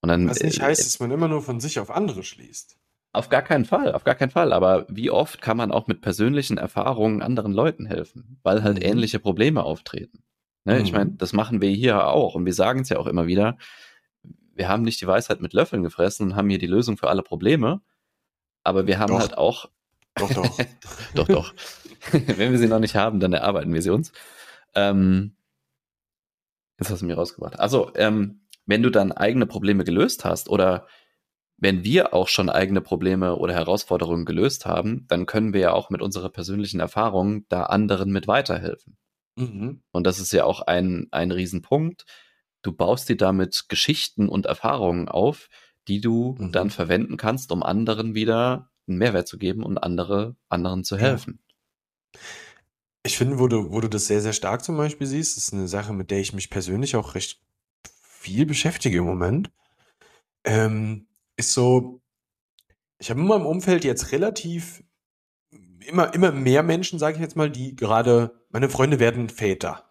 Und 0.00 0.08
dann, 0.08 0.28
Was 0.28 0.42
nicht 0.42 0.58
äh, 0.58 0.62
heißt, 0.62 0.84
dass 0.84 1.00
man 1.00 1.10
immer 1.10 1.28
nur 1.28 1.42
von 1.42 1.60
sich 1.60 1.78
auf 1.78 1.90
andere 1.90 2.24
schließt. 2.24 2.76
Auf 3.12 3.28
gar 3.28 3.42
keinen 3.42 3.64
Fall, 3.64 3.92
auf 3.92 4.04
gar 4.04 4.14
keinen 4.14 4.30
Fall. 4.30 4.52
Aber 4.52 4.86
wie 4.88 5.10
oft 5.10 5.40
kann 5.40 5.56
man 5.56 5.70
auch 5.70 5.86
mit 5.86 6.00
persönlichen 6.00 6.58
Erfahrungen 6.58 7.22
anderen 7.22 7.52
Leuten 7.52 7.86
helfen, 7.86 8.40
weil 8.42 8.62
halt 8.62 8.78
mhm. 8.78 8.84
ähnliche 8.84 9.20
Probleme 9.20 9.62
auftreten? 9.62 10.25
Ne? 10.66 10.74
Mhm. 10.74 10.84
Ich 10.84 10.92
meine, 10.92 11.12
das 11.12 11.32
machen 11.32 11.62
wir 11.62 11.70
hier 11.70 12.08
auch 12.08 12.34
und 12.34 12.44
wir 12.44 12.52
sagen 12.52 12.80
es 12.80 12.88
ja 12.88 12.98
auch 12.98 13.06
immer 13.06 13.26
wieder. 13.26 13.56
Wir 14.52 14.68
haben 14.68 14.82
nicht 14.82 15.00
die 15.00 15.06
Weisheit 15.06 15.40
mit 15.40 15.52
Löffeln 15.52 15.82
gefressen 15.82 16.26
und 16.26 16.36
haben 16.36 16.50
hier 16.50 16.58
die 16.58 16.66
Lösung 16.66 16.96
für 16.96 17.08
alle 17.08 17.22
Probleme, 17.22 17.80
aber 18.64 18.86
wir 18.86 18.98
haben 18.98 19.12
doch. 19.12 19.20
halt 19.20 19.38
auch. 19.38 19.70
Doch, 20.16 20.32
doch. 20.32 20.58
doch, 21.14 21.28
doch. 21.28 21.54
Wenn 22.12 22.52
wir 22.52 22.58
sie 22.58 22.68
noch 22.68 22.78
nicht 22.78 22.96
haben, 22.96 23.20
dann 23.20 23.32
erarbeiten 23.32 23.72
wir 23.72 23.82
sie 23.82 23.90
uns. 23.90 24.12
Ähm, 24.74 25.36
jetzt 26.78 26.90
hast 26.90 27.02
du 27.02 27.06
mir 27.06 27.16
rausgebracht. 27.16 27.58
Also, 27.58 27.92
ähm, 27.94 28.42
wenn 28.66 28.82
du 28.82 28.90
dann 28.90 29.12
eigene 29.12 29.46
Probleme 29.46 29.84
gelöst 29.84 30.24
hast 30.24 30.48
oder 30.48 30.86
wenn 31.58 31.84
wir 31.84 32.12
auch 32.12 32.28
schon 32.28 32.50
eigene 32.50 32.80
Probleme 32.80 33.36
oder 33.36 33.54
Herausforderungen 33.54 34.24
gelöst 34.24 34.66
haben, 34.66 35.06
dann 35.08 35.26
können 35.26 35.52
wir 35.52 35.60
ja 35.60 35.72
auch 35.72 35.90
mit 35.90 36.02
unserer 36.02 36.28
persönlichen 36.28 36.80
Erfahrung 36.80 37.46
da 37.48 37.64
anderen 37.64 38.10
mit 38.10 38.26
weiterhelfen. 38.26 38.98
Mhm. 39.36 39.82
Und 39.92 40.06
das 40.06 40.18
ist 40.18 40.32
ja 40.32 40.44
auch 40.44 40.62
ein, 40.62 41.06
ein 41.10 41.30
Riesenpunkt. 41.30 42.04
Du 42.62 42.72
baust 42.72 43.08
dir 43.08 43.16
damit 43.16 43.66
Geschichten 43.68 44.28
und 44.28 44.46
Erfahrungen 44.46 45.08
auf, 45.08 45.48
die 45.88 46.00
du 46.00 46.34
mhm. 46.38 46.52
dann 46.52 46.70
verwenden 46.70 47.16
kannst, 47.16 47.52
um 47.52 47.62
anderen 47.62 48.14
wieder 48.14 48.70
einen 48.88 48.98
Mehrwert 48.98 49.28
zu 49.28 49.38
geben 49.38 49.62
und 49.62 49.78
andere, 49.78 50.36
anderen 50.48 50.84
zu 50.84 50.96
helfen. 50.96 51.40
Ja. 52.14 52.20
Ich 53.04 53.18
finde, 53.18 53.38
wo 53.38 53.46
du, 53.46 53.70
wo 53.70 53.80
du 53.80 53.88
das 53.88 54.06
sehr, 54.06 54.20
sehr 54.20 54.32
stark 54.32 54.64
zum 54.64 54.76
Beispiel 54.76 55.06
siehst, 55.06 55.36
ist 55.36 55.52
eine 55.52 55.68
Sache, 55.68 55.92
mit 55.92 56.10
der 56.10 56.18
ich 56.18 56.32
mich 56.32 56.50
persönlich 56.50 56.96
auch 56.96 57.14
recht 57.14 57.40
viel 58.26 58.46
beschäftige 58.46 58.98
im 58.98 59.04
Moment, 59.04 59.52
ähm, 60.44 61.06
ist 61.36 61.52
so, 61.52 62.00
ich 62.98 63.10
habe 63.10 63.20
in 63.20 63.26
meinem 63.26 63.46
Umfeld 63.46 63.84
jetzt 63.84 64.10
relativ 64.10 64.82
immer, 65.86 66.12
immer 66.14 66.32
mehr 66.32 66.62
Menschen, 66.62 66.98
sage 66.98 67.16
ich 67.16 67.22
jetzt 67.22 67.36
mal, 67.36 67.50
die 67.50 67.76
gerade, 67.76 68.45
meine 68.56 68.70
Freunde 68.70 68.98
werden 68.98 69.28
Väter. 69.28 69.84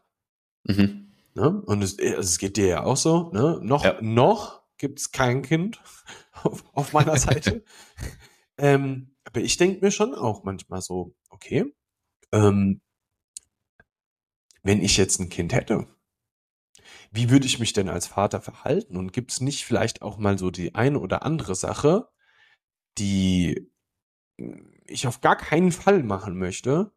Mhm. 0.64 1.14
Ne? 1.36 1.62
Und 1.68 1.84
es, 1.84 2.00
also 2.00 2.18
es 2.18 2.40
geht 2.40 2.58
dir 2.58 2.66
ja 2.66 2.84
auch 2.84 2.98
so. 2.98 3.30
Ne? 3.32 3.60
Noch, 3.62 3.84
ja. 3.84 4.02
noch 4.02 4.64
gibt 4.80 4.98
es 4.98 5.12
kein 5.12 5.44
Kind 5.44 5.84
auf, 6.42 6.64
auf 6.74 6.92
meiner 6.92 7.16
Seite. 7.18 7.64
ähm, 8.58 9.16
aber 9.24 9.42
ich 9.42 9.58
denke 9.58 9.86
mir 9.86 9.92
schon 9.92 10.16
auch 10.16 10.44
manchmal 10.44 10.82
so, 10.82 11.16
okay, 11.30 11.76
ähm, 12.32 12.82
wenn 14.64 14.82
ich 14.82 14.98
jetzt 14.98 15.20
ein 15.20 15.30
Kind 15.30 15.54
hätte, 15.54 15.86
wie 17.12 17.30
würde 17.30 17.46
ich 17.46 17.60
mich 17.60 17.74
denn 17.74 17.88
als 17.88 18.08
Vater 18.08 18.42
verhalten? 18.42 18.98
Und 18.98 19.14
gibt 19.14 19.32
es 19.32 19.42
nicht 19.42 19.64
vielleicht 19.64 20.02
auch 20.02 20.18
mal 20.18 20.40
so 20.40 20.50
die 20.50 20.74
eine 20.74 21.00
oder 21.00 21.22
andere 21.22 21.54
Sache, 21.54 22.08
die 22.98 23.72
ich 24.88 25.06
auf 25.06 25.22
gar 25.22 25.36
keinen 25.36 25.72
Fall 25.72 26.02
machen 26.02 26.40
möchte. 26.40 26.95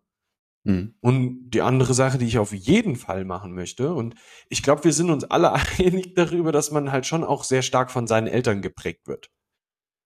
Mhm. 0.65 0.95
Und 1.01 1.51
die 1.51 1.63
andere 1.63 1.95
Sache, 1.95 2.19
die 2.19 2.27
ich 2.27 2.39
auf 2.39 2.53
jeden 2.53 2.97
Fall 2.97 3.25
machen 3.25 3.55
möchte. 3.55 3.95
Und 3.95 4.15
ich 4.49 4.63
glaube, 4.63 4.85
wir 4.85 4.93
sind 4.93 5.11
uns 5.11 5.25
alle 5.25 5.53
einig 5.79 6.15
darüber, 6.15 6.53
dass 6.53 6.71
man 6.71 6.93
halt 6.93 7.07
schon 7.07 7.25
auch 7.25 7.45
sehr 7.45 7.63
stark 7.63 7.91
von 7.91 8.07
seinen 8.07 8.27
Eltern 8.27 8.63
geprägt 8.63 9.07
wird. 9.07 9.31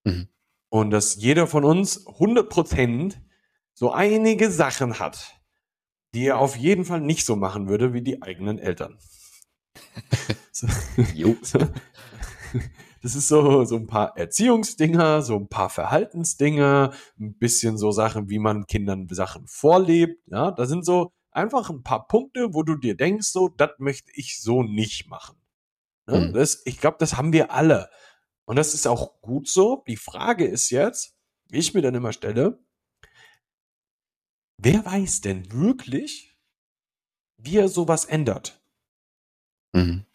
Mhm. 0.04 0.28
und 0.68 0.90
dass 0.90 1.16
jeder 1.16 1.46
von 1.46 1.64
uns 1.64 2.06
100% 2.06 3.14
so 3.74 3.92
einige 3.92 4.50
Sachen 4.50 4.98
hat, 4.98 5.40
die 6.14 6.26
er 6.26 6.38
auf 6.38 6.56
jeden 6.56 6.84
Fall 6.84 7.00
nicht 7.00 7.24
so 7.24 7.36
machen 7.36 7.68
würde 7.68 7.92
wie 7.92 8.02
die 8.02 8.22
eigenen 8.22 8.58
Eltern. 8.58 8.98
so, 10.52 10.66
so, 11.42 11.58
das 13.02 13.14
ist 13.14 13.28
so, 13.28 13.64
so 13.64 13.76
ein 13.76 13.86
paar 13.86 14.16
Erziehungsdinger, 14.16 15.22
so 15.22 15.36
ein 15.36 15.48
paar 15.48 15.70
Verhaltensdinger, 15.70 16.92
ein 17.18 17.34
bisschen 17.38 17.78
so 17.78 17.90
Sachen, 17.90 18.28
wie 18.28 18.38
man 18.38 18.66
Kindern 18.66 19.08
Sachen 19.10 19.46
vorlebt. 19.46 20.22
Ja, 20.26 20.50
da 20.50 20.66
sind 20.66 20.84
so 20.84 21.12
einfach 21.30 21.70
ein 21.70 21.82
paar 21.82 22.06
Punkte, 22.06 22.54
wo 22.54 22.62
du 22.62 22.76
dir 22.76 22.96
denkst, 22.96 23.28
so, 23.28 23.48
das 23.48 23.70
möchte 23.78 24.10
ich 24.14 24.40
so 24.40 24.62
nicht 24.62 25.08
machen. 25.08 25.36
Ja, 26.08 26.20
mhm. 26.20 26.32
das, 26.32 26.62
ich 26.64 26.78
glaube, 26.78 26.96
das 27.00 27.16
haben 27.16 27.32
wir 27.32 27.52
alle. 27.52 27.90
Und 28.44 28.56
das 28.56 28.74
ist 28.74 28.86
auch 28.86 29.20
gut 29.20 29.48
so. 29.48 29.84
Die 29.86 29.96
Frage 29.96 30.44
ist 30.44 30.70
jetzt, 30.70 31.16
wie 31.48 31.58
ich 31.58 31.74
mir 31.74 31.82
dann 31.82 31.94
immer 31.94 32.12
stelle, 32.12 32.58
wer 34.58 34.84
weiß 34.84 35.20
denn 35.20 35.50
wirklich, 35.52 36.36
wie 37.36 37.58
er 37.58 37.68
sowas 37.68 38.04
ändert? 38.04 38.62
Mhm. 39.72 40.06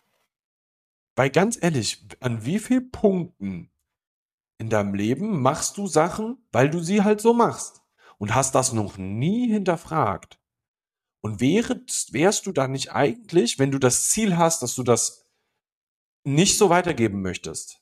Weil 1.18 1.32
ganz 1.32 1.58
ehrlich, 1.60 2.06
an 2.20 2.46
wie 2.46 2.60
vielen 2.60 2.92
Punkten 2.92 3.72
in 4.60 4.70
deinem 4.70 4.94
Leben 4.94 5.42
machst 5.42 5.78
du 5.78 5.88
Sachen, 5.88 6.38
weil 6.52 6.70
du 6.70 6.80
sie 6.80 7.02
halt 7.02 7.22
so 7.22 7.34
machst 7.34 7.82
und 8.20 8.36
hast 8.36 8.54
das 8.54 8.72
noch 8.72 9.00
nie 9.00 9.52
hinterfragt? 9.52 10.40
Und 11.22 11.42
wärst, 11.42 12.14
wärst 12.14 12.46
du 12.46 12.52
da 12.52 12.68
nicht 12.68 12.92
eigentlich, 12.94 13.58
wenn 13.58 13.72
du 13.72 13.80
das 13.80 14.12
Ziel 14.12 14.38
hast, 14.38 14.62
dass 14.62 14.76
du 14.76 14.84
das 14.84 15.28
nicht 16.24 16.56
so 16.56 16.70
weitergeben 16.70 17.24
möchtest, 17.24 17.82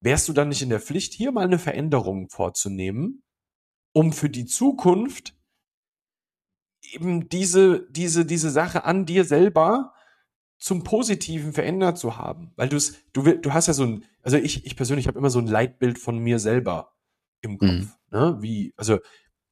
wärst 0.00 0.28
du 0.28 0.34
dann 0.34 0.50
nicht 0.50 0.60
in 0.60 0.68
der 0.68 0.80
Pflicht, 0.80 1.14
hier 1.14 1.32
mal 1.32 1.46
eine 1.46 1.58
Veränderung 1.58 2.28
vorzunehmen, 2.28 3.22
um 3.94 4.12
für 4.12 4.28
die 4.28 4.44
Zukunft 4.44 5.34
eben 6.92 7.30
diese, 7.30 7.90
diese, 7.90 8.26
diese 8.26 8.50
Sache 8.50 8.84
an 8.84 9.06
dir 9.06 9.24
selber 9.24 9.94
zum 10.58 10.84
Positiven 10.84 11.52
verändert 11.52 11.98
zu 11.98 12.16
haben. 12.16 12.52
Weil 12.56 12.68
du 12.68 12.76
es, 12.76 12.96
du, 13.12 13.22
du 13.22 13.52
hast 13.52 13.66
ja 13.66 13.74
so 13.74 13.84
ein, 13.84 14.04
also 14.22 14.36
ich, 14.36 14.64
ich 14.64 14.76
persönlich 14.76 15.06
habe 15.06 15.18
immer 15.18 15.30
so 15.30 15.38
ein 15.38 15.46
Leitbild 15.46 15.98
von 15.98 16.18
mir 16.18 16.38
selber 16.38 16.94
im 17.40 17.58
Kopf. 17.58 17.70
Mhm. 17.70 17.92
Ne? 18.10 18.36
Wie, 18.40 18.74
also 18.76 18.98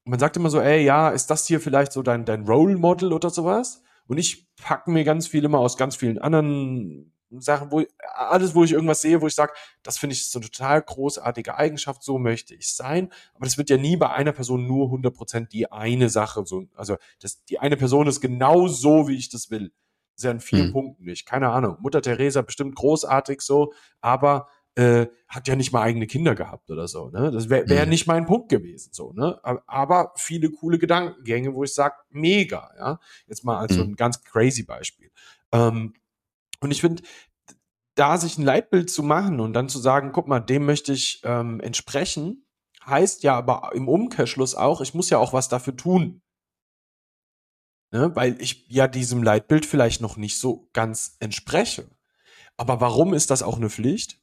man 0.04 0.18
sagt 0.18 0.36
immer 0.36 0.50
so, 0.50 0.60
ey, 0.60 0.84
ja, 0.84 1.10
ist 1.10 1.28
das 1.30 1.46
hier 1.46 1.60
vielleicht 1.60 1.92
so 1.92 2.02
dein, 2.02 2.24
dein 2.24 2.46
Role 2.46 2.76
Model 2.76 3.12
oder 3.12 3.30
sowas? 3.30 3.82
Und 4.06 4.18
ich 4.18 4.48
packe 4.56 4.90
mir 4.90 5.04
ganz 5.04 5.26
viel 5.26 5.44
immer 5.44 5.58
aus 5.58 5.76
ganz 5.76 5.96
vielen 5.96 6.18
anderen 6.18 7.12
Sachen, 7.30 7.70
wo 7.70 7.80
ich, 7.80 7.88
alles, 8.14 8.54
wo 8.54 8.64
ich 8.64 8.72
irgendwas 8.72 9.00
sehe, 9.00 9.20
wo 9.20 9.26
ich 9.26 9.34
sage, 9.34 9.52
das 9.82 9.98
finde 9.98 10.14
ich 10.14 10.30
so 10.30 10.38
eine 10.38 10.48
total 10.48 10.82
großartige 10.82 11.56
Eigenschaft, 11.56 12.02
so 12.02 12.18
möchte 12.18 12.54
ich 12.54 12.74
sein. 12.74 13.10
Aber 13.34 13.46
das 13.46 13.58
wird 13.58 13.70
ja 13.70 13.76
nie 13.76 13.96
bei 13.96 14.10
einer 14.10 14.32
Person 14.32 14.66
nur 14.66 14.88
100% 14.88 15.48
die 15.48 15.70
eine 15.72 16.10
Sache. 16.10 16.44
So, 16.46 16.66
also 16.74 16.96
das, 17.20 17.44
die 17.44 17.58
eine 17.58 17.76
Person 17.76 18.06
ist 18.06 18.20
genau 18.20 18.68
so, 18.68 19.08
wie 19.08 19.16
ich 19.16 19.30
das 19.30 19.50
will. 19.50 19.72
Ist 20.16 20.24
ja 20.24 20.30
in 20.30 20.40
vielen 20.40 20.68
mhm. 20.68 20.72
Punkten 20.72 21.04
nicht. 21.04 21.26
Keine 21.26 21.50
Ahnung. 21.50 21.76
Mutter 21.80 22.02
Teresa 22.02 22.42
bestimmt 22.42 22.76
großartig 22.76 23.40
so, 23.40 23.72
aber 24.00 24.48
äh, 24.76 25.06
hat 25.28 25.46
ja 25.46 25.56
nicht 25.56 25.72
mal 25.72 25.82
eigene 25.82 26.06
Kinder 26.06 26.34
gehabt 26.34 26.70
oder 26.70 26.88
so. 26.88 27.08
Ne? 27.10 27.30
Das 27.30 27.48
wäre 27.48 27.68
wär 27.68 27.84
mhm. 27.84 27.90
nicht 27.90 28.06
mein 28.06 28.26
Punkt 28.26 28.48
gewesen. 28.48 28.90
so. 28.92 29.12
Ne? 29.12 29.38
Aber 29.66 30.12
viele 30.16 30.50
coole 30.50 30.78
Gedankengänge, 30.78 31.54
wo 31.54 31.64
ich 31.64 31.74
sage, 31.74 31.94
mega. 32.10 32.70
Ja, 32.78 33.00
jetzt 33.26 33.44
mal 33.44 33.58
als 33.58 33.72
mhm. 33.72 33.76
so 33.76 33.82
ein 33.84 33.96
ganz 33.96 34.22
crazy 34.22 34.64
Beispiel. 34.64 35.10
Ähm, 35.52 35.94
und 36.60 36.70
ich 36.70 36.80
finde, 36.80 37.02
da 37.94 38.16
sich 38.18 38.38
ein 38.38 38.44
Leitbild 38.44 38.90
zu 38.90 39.02
machen 39.02 39.40
und 39.40 39.52
dann 39.52 39.68
zu 39.68 39.78
sagen, 39.78 40.10
guck 40.12 40.26
mal, 40.26 40.40
dem 40.40 40.66
möchte 40.66 40.92
ich 40.92 41.20
ähm, 41.24 41.60
entsprechen, 41.60 42.44
heißt 42.84 43.22
ja 43.22 43.36
aber 43.36 43.70
im 43.74 43.88
Umkehrschluss 43.88 44.54
auch, 44.54 44.80
ich 44.80 44.94
muss 44.94 45.10
ja 45.10 45.18
auch 45.18 45.32
was 45.32 45.48
dafür 45.48 45.76
tun. 45.76 46.20
Ne? 47.94 48.10
Weil 48.16 48.40
ich 48.42 48.66
ja 48.68 48.88
diesem 48.88 49.22
Leitbild 49.22 49.64
vielleicht 49.64 50.00
noch 50.00 50.16
nicht 50.16 50.36
so 50.36 50.68
ganz 50.72 51.16
entspreche. 51.20 51.88
Aber 52.56 52.80
warum 52.80 53.14
ist 53.14 53.30
das 53.30 53.44
auch 53.44 53.56
eine 53.56 53.70
Pflicht? 53.70 54.20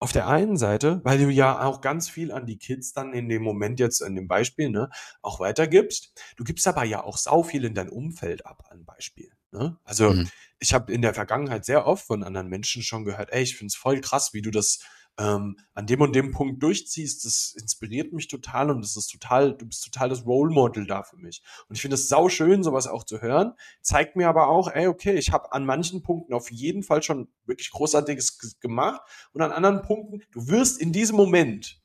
Auf 0.00 0.10
der 0.10 0.26
einen 0.26 0.56
Seite, 0.56 1.00
weil 1.04 1.18
du 1.18 1.30
ja 1.30 1.64
auch 1.64 1.80
ganz 1.80 2.08
viel 2.10 2.32
an 2.32 2.46
die 2.46 2.58
Kids 2.58 2.92
dann 2.92 3.12
in 3.12 3.28
dem 3.28 3.44
Moment 3.44 3.78
jetzt, 3.78 4.00
in 4.02 4.16
dem 4.16 4.26
Beispiel, 4.26 4.70
ne, 4.70 4.90
auch 5.22 5.38
weitergibst. 5.38 6.20
Du 6.36 6.42
gibst 6.42 6.66
aber 6.66 6.82
ja 6.82 7.04
auch 7.04 7.16
sau 7.16 7.44
viel 7.44 7.64
in 7.64 7.74
dein 7.74 7.88
Umfeld 7.88 8.44
ab 8.44 8.64
an 8.70 8.84
Beispiel. 8.84 9.30
Ne? 9.52 9.78
Also 9.84 10.10
mhm. 10.10 10.28
ich 10.58 10.74
habe 10.74 10.92
in 10.92 11.00
der 11.00 11.14
Vergangenheit 11.14 11.64
sehr 11.64 11.86
oft 11.86 12.04
von 12.04 12.24
anderen 12.24 12.48
Menschen 12.48 12.82
schon 12.82 13.04
gehört, 13.04 13.32
ey, 13.32 13.44
ich 13.44 13.56
finde 13.56 13.68
es 13.68 13.76
voll 13.76 14.00
krass, 14.00 14.34
wie 14.34 14.42
du 14.42 14.50
das 14.50 14.80
ähm, 15.18 15.58
an 15.74 15.86
dem 15.86 16.00
und 16.00 16.14
dem 16.14 16.30
Punkt 16.30 16.62
durchziehst. 16.62 17.24
Das 17.24 17.54
inspiriert 17.58 18.12
mich 18.12 18.28
total 18.28 18.70
und 18.70 18.82
das 18.82 18.96
ist 18.96 19.08
total, 19.08 19.56
du 19.56 19.66
bist 19.66 19.84
total 19.84 20.08
das 20.08 20.26
Role 20.26 20.52
Model 20.52 20.86
da 20.86 21.02
für 21.02 21.16
mich. 21.16 21.42
Und 21.68 21.76
ich 21.76 21.82
finde 21.82 21.94
es 21.94 22.08
sau 22.08 22.28
schön, 22.28 22.62
sowas 22.62 22.86
auch 22.86 23.04
zu 23.04 23.20
hören. 23.20 23.54
Zeigt 23.80 24.16
mir 24.16 24.28
aber 24.28 24.48
auch, 24.48 24.70
ey, 24.70 24.86
okay, 24.86 25.14
ich 25.14 25.32
habe 25.32 25.52
an 25.52 25.64
manchen 25.64 26.02
Punkten 26.02 26.34
auf 26.34 26.50
jeden 26.50 26.82
Fall 26.82 27.02
schon 27.02 27.28
wirklich 27.44 27.70
Großartiges 27.70 28.58
gemacht 28.60 29.00
und 29.32 29.42
an 29.42 29.52
anderen 29.52 29.82
Punkten, 29.82 30.22
du 30.32 30.48
wirst 30.48 30.80
in 30.80 30.92
diesem 30.92 31.16
Moment 31.16 31.80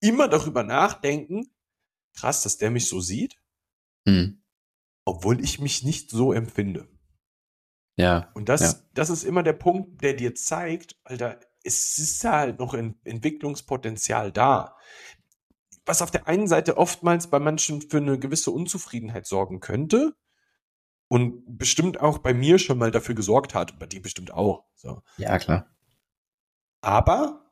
immer 0.00 0.28
darüber 0.28 0.62
nachdenken, 0.62 1.50
krass, 2.14 2.42
dass 2.42 2.56
der 2.56 2.70
mich 2.70 2.88
so 2.88 3.00
sieht, 3.00 3.36
mhm. 4.06 4.42
obwohl 5.04 5.42
ich 5.42 5.60
mich 5.60 5.84
nicht 5.84 6.10
so 6.10 6.32
empfinde. 6.32 6.88
Ja. 7.96 8.30
Und 8.32 8.48
das, 8.48 8.60
ja. 8.60 8.74
das 8.94 9.10
ist 9.10 9.24
immer 9.24 9.42
der 9.42 9.52
Punkt, 9.52 10.02
der 10.02 10.14
dir 10.14 10.34
zeigt, 10.34 10.96
Alter, 11.04 11.38
es 11.64 11.98
ist 11.98 12.24
halt 12.24 12.58
noch 12.58 12.74
ein 12.74 12.98
Entwicklungspotenzial 13.04 14.32
da. 14.32 14.76
Was 15.84 16.02
auf 16.02 16.10
der 16.10 16.26
einen 16.26 16.46
Seite 16.46 16.76
oftmals 16.76 17.28
bei 17.28 17.38
manchen 17.38 17.82
für 17.82 17.98
eine 17.98 18.18
gewisse 18.18 18.50
Unzufriedenheit 18.50 19.26
sorgen 19.26 19.60
könnte 19.60 20.14
und 21.08 21.42
bestimmt 21.58 22.00
auch 22.00 22.18
bei 22.18 22.32
mir 22.32 22.58
schon 22.58 22.78
mal 22.78 22.90
dafür 22.90 23.14
gesorgt 23.14 23.54
hat, 23.54 23.78
bei 23.78 23.86
dir 23.86 24.00
bestimmt 24.00 24.32
auch. 24.32 24.64
So. 24.74 25.02
Ja, 25.16 25.38
klar. 25.38 25.66
Aber 26.80 27.50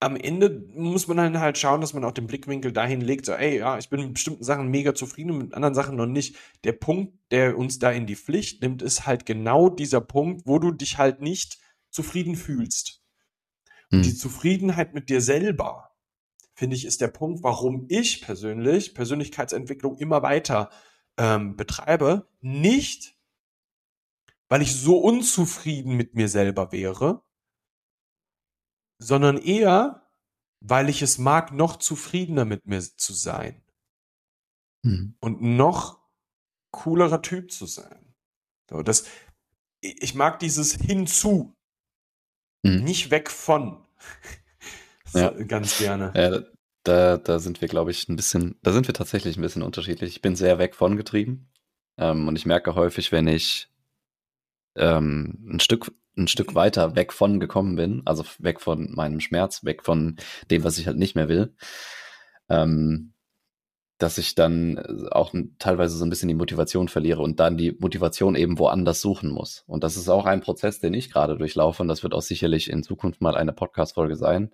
am 0.00 0.16
Ende 0.16 0.66
muss 0.74 1.06
man 1.06 1.16
dann 1.16 1.38
halt 1.38 1.58
schauen, 1.58 1.80
dass 1.80 1.94
man 1.94 2.04
auch 2.04 2.12
den 2.12 2.26
Blickwinkel 2.26 2.72
dahin 2.72 3.00
legt, 3.00 3.24
so, 3.24 3.32
ey, 3.32 3.58
ja, 3.58 3.78
ich 3.78 3.88
bin 3.88 4.00
mit 4.00 4.14
bestimmten 4.14 4.42
Sachen 4.42 4.66
mega 4.66 4.96
zufrieden 4.96 5.30
und 5.30 5.38
mit 5.38 5.54
anderen 5.54 5.76
Sachen 5.76 5.96
noch 5.96 6.06
nicht. 6.06 6.36
Der 6.64 6.72
Punkt, 6.72 7.14
der 7.30 7.56
uns 7.56 7.78
da 7.78 7.92
in 7.92 8.06
die 8.06 8.16
Pflicht 8.16 8.62
nimmt, 8.62 8.82
ist 8.82 9.06
halt 9.06 9.26
genau 9.26 9.68
dieser 9.68 10.00
Punkt, 10.00 10.42
wo 10.44 10.58
du 10.58 10.72
dich 10.72 10.98
halt 10.98 11.20
nicht 11.20 11.58
zufrieden 11.92 12.36
fühlst. 12.36 13.02
Und 13.90 13.98
hm. 13.98 14.02
die 14.02 14.16
Zufriedenheit 14.16 14.94
mit 14.94 15.08
dir 15.08 15.20
selber, 15.20 15.94
finde 16.54 16.76
ich, 16.76 16.84
ist 16.84 17.00
der 17.00 17.08
Punkt, 17.08 17.42
warum 17.42 17.86
ich 17.88 18.22
persönlich 18.22 18.94
Persönlichkeitsentwicklung 18.94 19.96
immer 19.98 20.22
weiter 20.22 20.70
ähm, 21.16 21.56
betreibe. 21.56 22.28
Nicht, 22.40 23.16
weil 24.48 24.62
ich 24.62 24.74
so 24.74 24.98
unzufrieden 24.98 25.96
mit 25.96 26.14
mir 26.14 26.28
selber 26.28 26.72
wäre, 26.72 27.22
sondern 28.98 29.36
eher, 29.36 30.08
weil 30.60 30.88
ich 30.88 31.02
es 31.02 31.18
mag, 31.18 31.52
noch 31.52 31.76
zufriedener 31.76 32.44
mit 32.44 32.66
mir 32.66 32.80
zu 32.80 33.12
sein. 33.12 33.62
Mhm. 34.82 35.16
Und 35.20 35.42
noch 35.42 36.00
coolerer 36.70 37.22
Typ 37.22 37.50
zu 37.50 37.66
sein. 37.66 38.14
So, 38.70 38.82
das, 38.82 39.06
ich 39.80 40.14
mag 40.14 40.38
dieses 40.38 40.74
hinzu, 40.74 41.56
mhm. 42.62 42.84
nicht 42.84 43.10
weg 43.10 43.30
von. 43.30 43.84
ja. 45.14 45.30
Ganz 45.30 45.78
gerne. 45.78 46.12
Ja, 46.14 46.42
da, 46.84 47.16
da 47.16 47.38
sind 47.38 47.60
wir, 47.60 47.68
glaube 47.68 47.90
ich, 47.90 48.08
ein 48.08 48.16
bisschen, 48.16 48.58
da 48.62 48.72
sind 48.72 48.88
wir 48.88 48.94
tatsächlich 48.94 49.36
ein 49.36 49.42
bisschen 49.42 49.62
unterschiedlich. 49.62 50.16
Ich 50.16 50.22
bin 50.22 50.36
sehr 50.36 50.58
weg 50.58 50.74
von 50.74 50.96
getrieben. 50.96 51.48
Ähm, 51.98 52.26
und 52.28 52.36
ich 52.36 52.46
merke 52.46 52.74
häufig, 52.74 53.12
wenn 53.12 53.26
ich 53.26 53.68
ähm, 54.76 55.46
ein 55.48 55.60
Stück 55.60 55.92
ein 56.16 56.28
Stück 56.28 56.54
weiter 56.54 56.94
weg 56.94 57.12
von 57.12 57.40
gekommen 57.40 57.76
bin, 57.76 58.02
also 58.04 58.24
weg 58.38 58.60
von 58.60 58.92
meinem 58.92 59.20
Schmerz, 59.20 59.64
weg 59.64 59.82
von 59.82 60.16
dem, 60.50 60.64
was 60.64 60.78
ich 60.78 60.86
halt 60.86 60.98
nicht 60.98 61.14
mehr 61.14 61.28
will, 61.28 61.54
ähm, 62.48 63.11
dass 64.02 64.18
ich 64.18 64.34
dann 64.34 64.78
auch 65.10 65.32
teilweise 65.58 65.96
so 65.96 66.04
ein 66.04 66.10
bisschen 66.10 66.28
die 66.28 66.34
Motivation 66.34 66.88
verliere 66.88 67.22
und 67.22 67.38
dann 67.38 67.56
die 67.56 67.76
Motivation 67.78 68.34
eben 68.34 68.58
woanders 68.58 69.00
suchen 69.00 69.30
muss. 69.30 69.64
Und 69.66 69.84
das 69.84 69.96
ist 69.96 70.08
auch 70.08 70.26
ein 70.26 70.40
Prozess, 70.40 70.80
den 70.80 70.92
ich 70.92 71.10
gerade 71.10 71.38
durchlaufe 71.38 71.82
und 71.82 71.88
das 71.88 72.02
wird 72.02 72.12
auch 72.12 72.22
sicherlich 72.22 72.68
in 72.68 72.82
Zukunft 72.82 73.20
mal 73.20 73.36
eine 73.36 73.52
Podcast-Folge 73.52 74.16
sein, 74.16 74.52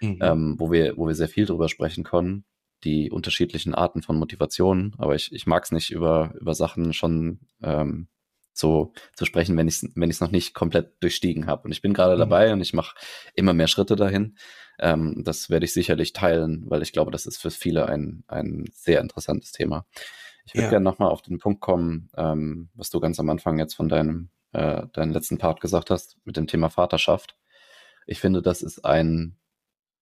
mhm. 0.00 0.18
ähm, 0.20 0.54
wo, 0.58 0.70
wir, 0.70 0.96
wo 0.96 1.08
wir 1.08 1.14
sehr 1.14 1.28
viel 1.28 1.44
drüber 1.44 1.68
sprechen 1.68 2.04
können, 2.04 2.44
die 2.84 3.10
unterschiedlichen 3.10 3.74
Arten 3.74 4.02
von 4.02 4.16
Motivationen. 4.16 4.94
Aber 4.98 5.16
ich, 5.16 5.32
ich 5.32 5.46
mag 5.46 5.64
es 5.64 5.72
nicht 5.72 5.90
über, 5.90 6.32
über 6.40 6.54
Sachen 6.54 6.92
schon 6.92 7.40
ähm, 7.62 8.08
so 8.54 8.92
zu 9.14 9.24
sprechen, 9.24 9.56
wenn 9.56 9.68
ich 9.68 9.82
es 9.82 9.92
wenn 9.94 10.08
ich's 10.08 10.20
noch 10.20 10.30
nicht 10.30 10.54
komplett 10.54 11.02
durchstiegen 11.02 11.46
habe. 11.46 11.64
Und 11.64 11.72
ich 11.72 11.82
bin 11.82 11.92
gerade 11.92 12.14
mhm. 12.14 12.20
dabei 12.20 12.52
und 12.52 12.60
ich 12.60 12.72
mache 12.72 12.96
immer 13.34 13.52
mehr 13.52 13.68
Schritte 13.68 13.96
dahin. 13.96 14.36
Ähm, 14.78 15.22
das 15.24 15.50
werde 15.50 15.64
ich 15.64 15.72
sicherlich 15.72 16.12
teilen, 16.12 16.64
weil 16.68 16.82
ich 16.82 16.92
glaube, 16.92 17.10
das 17.10 17.26
ist 17.26 17.38
für 17.38 17.50
viele 17.50 17.86
ein, 17.86 18.24
ein 18.28 18.64
sehr 18.72 19.00
interessantes 19.00 19.52
Thema. 19.52 19.86
Ich 20.46 20.54
würde 20.54 20.64
ja. 20.64 20.70
gerne 20.70 20.84
nochmal 20.84 21.10
auf 21.10 21.22
den 21.22 21.38
Punkt 21.38 21.60
kommen, 21.60 22.08
ähm, 22.16 22.70
was 22.74 22.90
du 22.90 23.00
ganz 23.00 23.18
am 23.18 23.30
Anfang 23.30 23.58
jetzt 23.58 23.74
von 23.74 23.88
deinem, 23.88 24.30
äh, 24.52 24.86
deinem 24.92 25.12
letzten 25.12 25.38
Part 25.38 25.60
gesagt 25.60 25.90
hast, 25.90 26.16
mit 26.24 26.36
dem 26.36 26.46
Thema 26.46 26.70
Vaterschaft. 26.70 27.36
Ich 28.06 28.20
finde, 28.20 28.42
das 28.42 28.62
ist 28.62 28.84
ein 28.84 29.36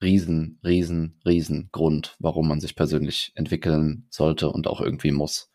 riesen, 0.02 0.58
riesen, 0.64 1.20
riesen 1.24 1.68
Grund, 1.70 2.16
warum 2.18 2.48
man 2.48 2.60
sich 2.60 2.74
persönlich 2.74 3.32
entwickeln 3.36 4.06
sollte 4.10 4.50
und 4.50 4.66
auch 4.66 4.80
irgendwie 4.80 5.12
muss. 5.12 5.50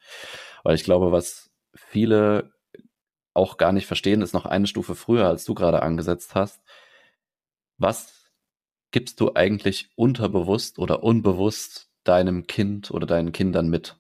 Weil 0.64 0.76
ich 0.76 0.86
glaube, 0.86 1.12
was 1.12 1.52
viele 1.76 2.54
auch 3.38 3.58
gar 3.58 3.72
nicht 3.72 3.88
verstehen, 3.88 4.22
ist 4.22 4.34
noch 4.34 4.46
eine 4.46 4.68
Stufe 4.68 4.96
früher, 4.96 5.28
als 5.28 5.46
du 5.46 5.54
gerade 5.54 5.82
angesetzt 5.82 6.36
hast. 6.36 6.62
Was 7.78 8.32
gibst 8.92 9.20
du 9.20 9.34
eigentlich 9.36 9.90
unterbewusst 9.96 10.80
oder 10.80 11.04
unbewusst 11.04 11.90
deinem 12.04 12.48
Kind 12.48 12.92
oder 12.92 13.06
deinen 13.06 13.32
Kindern 13.32 13.70
mit? 13.70 13.98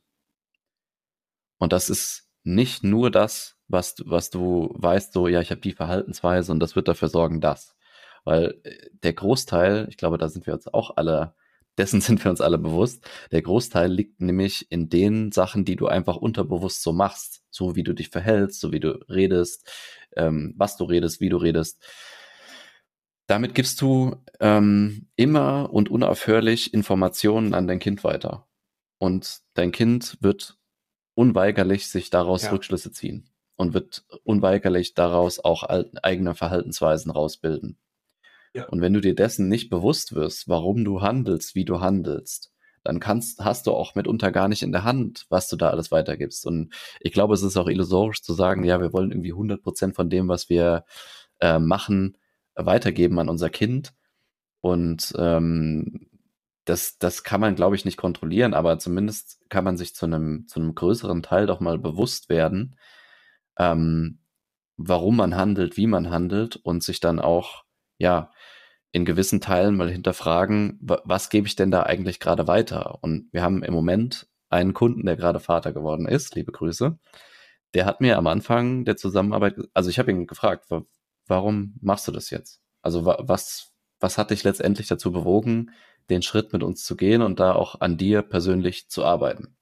Und 1.60 1.74
das 1.74 1.90
ist 1.90 2.30
nicht 2.44 2.84
nur 2.84 3.12
das, 3.12 3.58
was, 3.68 3.96
was 4.06 4.30
du 4.30 4.74
weißt, 4.76 5.14
so, 5.14 5.28
ja, 5.28 5.42
ich 5.42 5.52
habe 5.52 5.62
die 5.62 5.74
Verhaltensweise 5.74 6.52
und 6.52 6.60
das 6.60 6.76
wird 6.76 6.88
dafür 6.88 7.10
sorgen, 7.10 7.42
dass. 7.42 7.76
Weil 8.24 8.60
äh, 8.64 8.90
der 9.04 9.14
Großteil, 9.14 9.88
ich 9.90 9.98
glaube, 9.98 10.18
da 10.18 10.30
sind 10.30 10.48
wir 10.48 10.54
uns 10.54 10.68
auch 10.68 10.98
alle, 10.98 11.36
dessen 11.78 12.02
sind 12.02 12.24
wir 12.24 12.32
uns 12.32 12.42
alle 12.42 12.58
bewusst, 12.58 13.08
der 13.32 13.42
Großteil 13.42 13.92
liegt 13.92 14.22
nämlich 14.22 14.72
in 14.72 14.90
den 14.90 15.32
Sachen, 15.32 15.66
die 15.66 15.76
du 15.76 15.88
einfach 15.88 16.16
unterbewusst 16.16 16.84
so 16.84 16.94
machst. 16.94 17.44
So 17.50 17.76
wie 17.76 17.84
du 17.84 17.94
dich 17.94 18.10
verhältst, 18.10 18.60
so 18.60 18.72
wie 18.72 18.80
du 18.80 19.00
redest, 19.10 19.68
ähm, 20.16 20.54
was 20.58 20.78
du 20.78 20.84
redest, 20.84 21.22
wie 21.22 21.30
du 21.30 21.38
redest. 21.38 21.84
Damit 23.28 23.56
gibst 23.56 23.82
du 23.82 24.16
ähm, 24.40 25.08
immer 25.16 25.70
und 25.74 25.90
unaufhörlich 25.90 26.74
Informationen 26.74 27.54
an 27.54 27.68
dein 27.68 27.80
Kind 27.80 28.04
weiter. 28.04 28.48
Und 29.00 29.42
dein 29.54 29.72
Kind 29.72 30.18
wird 30.22 30.58
unweigerlich 31.14 31.88
sich 31.88 32.10
daraus 32.10 32.44
ja. 32.44 32.52
Rückschlüsse 32.52 32.92
ziehen 32.92 33.30
und 33.56 33.74
wird 33.74 34.06
unweigerlich 34.24 34.94
daraus 34.94 35.40
auch 35.40 35.64
eigene 35.64 36.36
Verhaltensweisen 36.36 37.12
rausbilden. 37.12 37.78
Ja. 38.54 38.68
Und 38.68 38.82
wenn 38.82 38.94
du 38.94 39.02
dir 39.02 39.16
dessen 39.16 39.48
nicht 39.48 39.70
bewusst 39.70 40.16
wirst, 40.16 40.48
warum 40.48 40.84
du 40.84 41.02
handelst, 41.02 41.56
wie 41.56 41.66
du 41.66 41.80
handelst, 41.80 42.52
dann 42.84 43.00
kannst, 43.00 43.44
hast 43.44 43.68
du 43.68 43.72
auch 43.74 43.96
mitunter 43.96 44.32
gar 44.32 44.48
nicht 44.48 44.64
in 44.64 44.72
der 44.72 44.84
Hand, 44.84 45.26
was 45.30 45.50
du 45.50 45.58
da 45.58 45.70
alles 45.70 45.92
weitergibst. 45.92 46.46
Und 46.46 46.74
ich 47.02 47.12
glaube, 47.12 47.34
es 47.34 47.44
ist 47.44 47.58
auch 47.58 47.68
illusorisch 47.68 48.22
zu 48.22 48.34
sagen, 48.34 48.64
ja, 48.64 48.80
wir 48.80 48.94
wollen 48.94 49.12
irgendwie 49.12 49.34
100 49.34 49.62
Prozent 49.62 49.96
von 49.96 50.10
dem, 50.10 50.30
was 50.30 50.50
wir 50.50 50.86
äh, 51.40 51.60
machen, 51.60 52.18
weitergeben 52.56 53.20
an 53.20 53.30
unser 53.30 53.50
Kind. 53.50 53.94
Und 54.62 55.14
ähm, 55.18 56.08
das, 56.68 56.98
das 56.98 57.24
kann 57.24 57.42
man, 57.42 57.56
glaube 57.56 57.76
ich, 57.76 57.86
nicht 57.86 57.98
kontrollieren, 57.98 58.54
aber 58.54 58.80
zumindest 58.80 59.40
kann 59.50 59.64
man 59.64 59.78
sich 59.78 59.96
zu 59.96 60.06
einem, 60.06 60.48
zu 60.48 60.60
einem 60.60 60.76
größeren 60.76 61.24
Teil 61.24 61.46
doch 61.46 61.60
mal 61.60 61.78
bewusst 61.78 62.30
werden, 62.30 62.78
ähm, 63.58 64.20
warum 64.76 65.18
man 65.18 65.36
handelt, 65.36 65.78
wie 65.78 65.88
man 65.88 66.10
handelt 66.10 66.58
und 66.58 66.84
sich 66.84 67.00
dann 67.00 67.20
auch, 67.20 67.64
ja, 67.98 68.32
in 68.92 69.06
gewissen 69.06 69.42
Teilen 69.42 69.76
mal 69.76 69.90
hinterfragen, 69.92 70.78
was 70.82 71.30
gebe 71.30 71.48
ich 71.48 71.56
denn 71.56 71.72
da 71.72 71.84
eigentlich 71.84 72.20
gerade 72.20 72.48
weiter? 72.48 73.00
Und 73.02 73.30
wir 73.32 73.42
haben 73.42 73.64
im 73.64 73.74
Moment 73.74 74.28
einen 74.50 74.74
Kunden, 74.74 75.06
der 75.06 75.18
gerade 75.18 75.40
Vater 75.40 75.74
geworden 75.74 76.08
ist, 76.08 76.36
liebe 76.36 76.52
Grüße. 76.52 76.98
Der 77.74 77.86
hat 77.86 78.02
mir 78.02 78.18
am 78.18 78.28
Anfang 78.28 78.86
der 78.86 78.96
Zusammenarbeit, 78.96 79.56
also 79.74 79.90
ich 79.90 80.00
habe 80.00 80.12
ihn 80.12 80.26
gefragt, 80.26 80.68
warum 81.28 81.76
machst 81.82 82.08
du 82.08 82.12
das 82.12 82.30
jetzt? 82.30 82.62
Also 82.82 83.06
was, 83.06 83.74
was 84.00 84.18
hat 84.18 84.32
dich 84.32 84.44
letztendlich 84.44 84.88
dazu 84.88 85.12
bewogen, 85.12 85.72
den 86.10 86.22
Schritt 86.22 86.54
mit 86.54 86.64
uns 86.64 86.86
zu 86.86 86.96
gehen 86.96 87.22
und 87.22 87.40
da 87.40 87.54
auch 87.54 87.82
an 87.82 87.98
dir 87.98 88.22
persönlich 88.22 88.90
zu 88.90 89.04
arbeiten. 89.04 89.58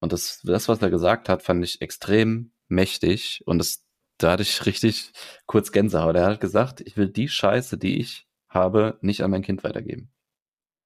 Und 0.00 0.12
das, 0.12 0.40
das 0.42 0.68
was 0.68 0.82
er 0.82 0.90
gesagt 0.90 1.28
hat, 1.28 1.42
fand 1.42 1.64
ich 1.64 1.80
extrem 1.80 2.52
mächtig 2.68 3.42
und 3.46 3.58
das, 3.58 3.85
da 4.18 4.32
hatte 4.32 4.42
ich 4.42 4.66
richtig 4.66 5.12
kurz 5.46 5.72
Gänsehaut. 5.72 6.16
Er 6.16 6.26
hat 6.26 6.40
gesagt, 6.40 6.80
ich 6.80 6.96
will 6.96 7.08
die 7.08 7.28
Scheiße, 7.28 7.78
die 7.78 7.98
ich 7.98 8.26
habe, 8.48 8.98
nicht 9.00 9.22
an 9.22 9.30
mein 9.30 9.42
Kind 9.42 9.64
weitergeben. 9.64 10.10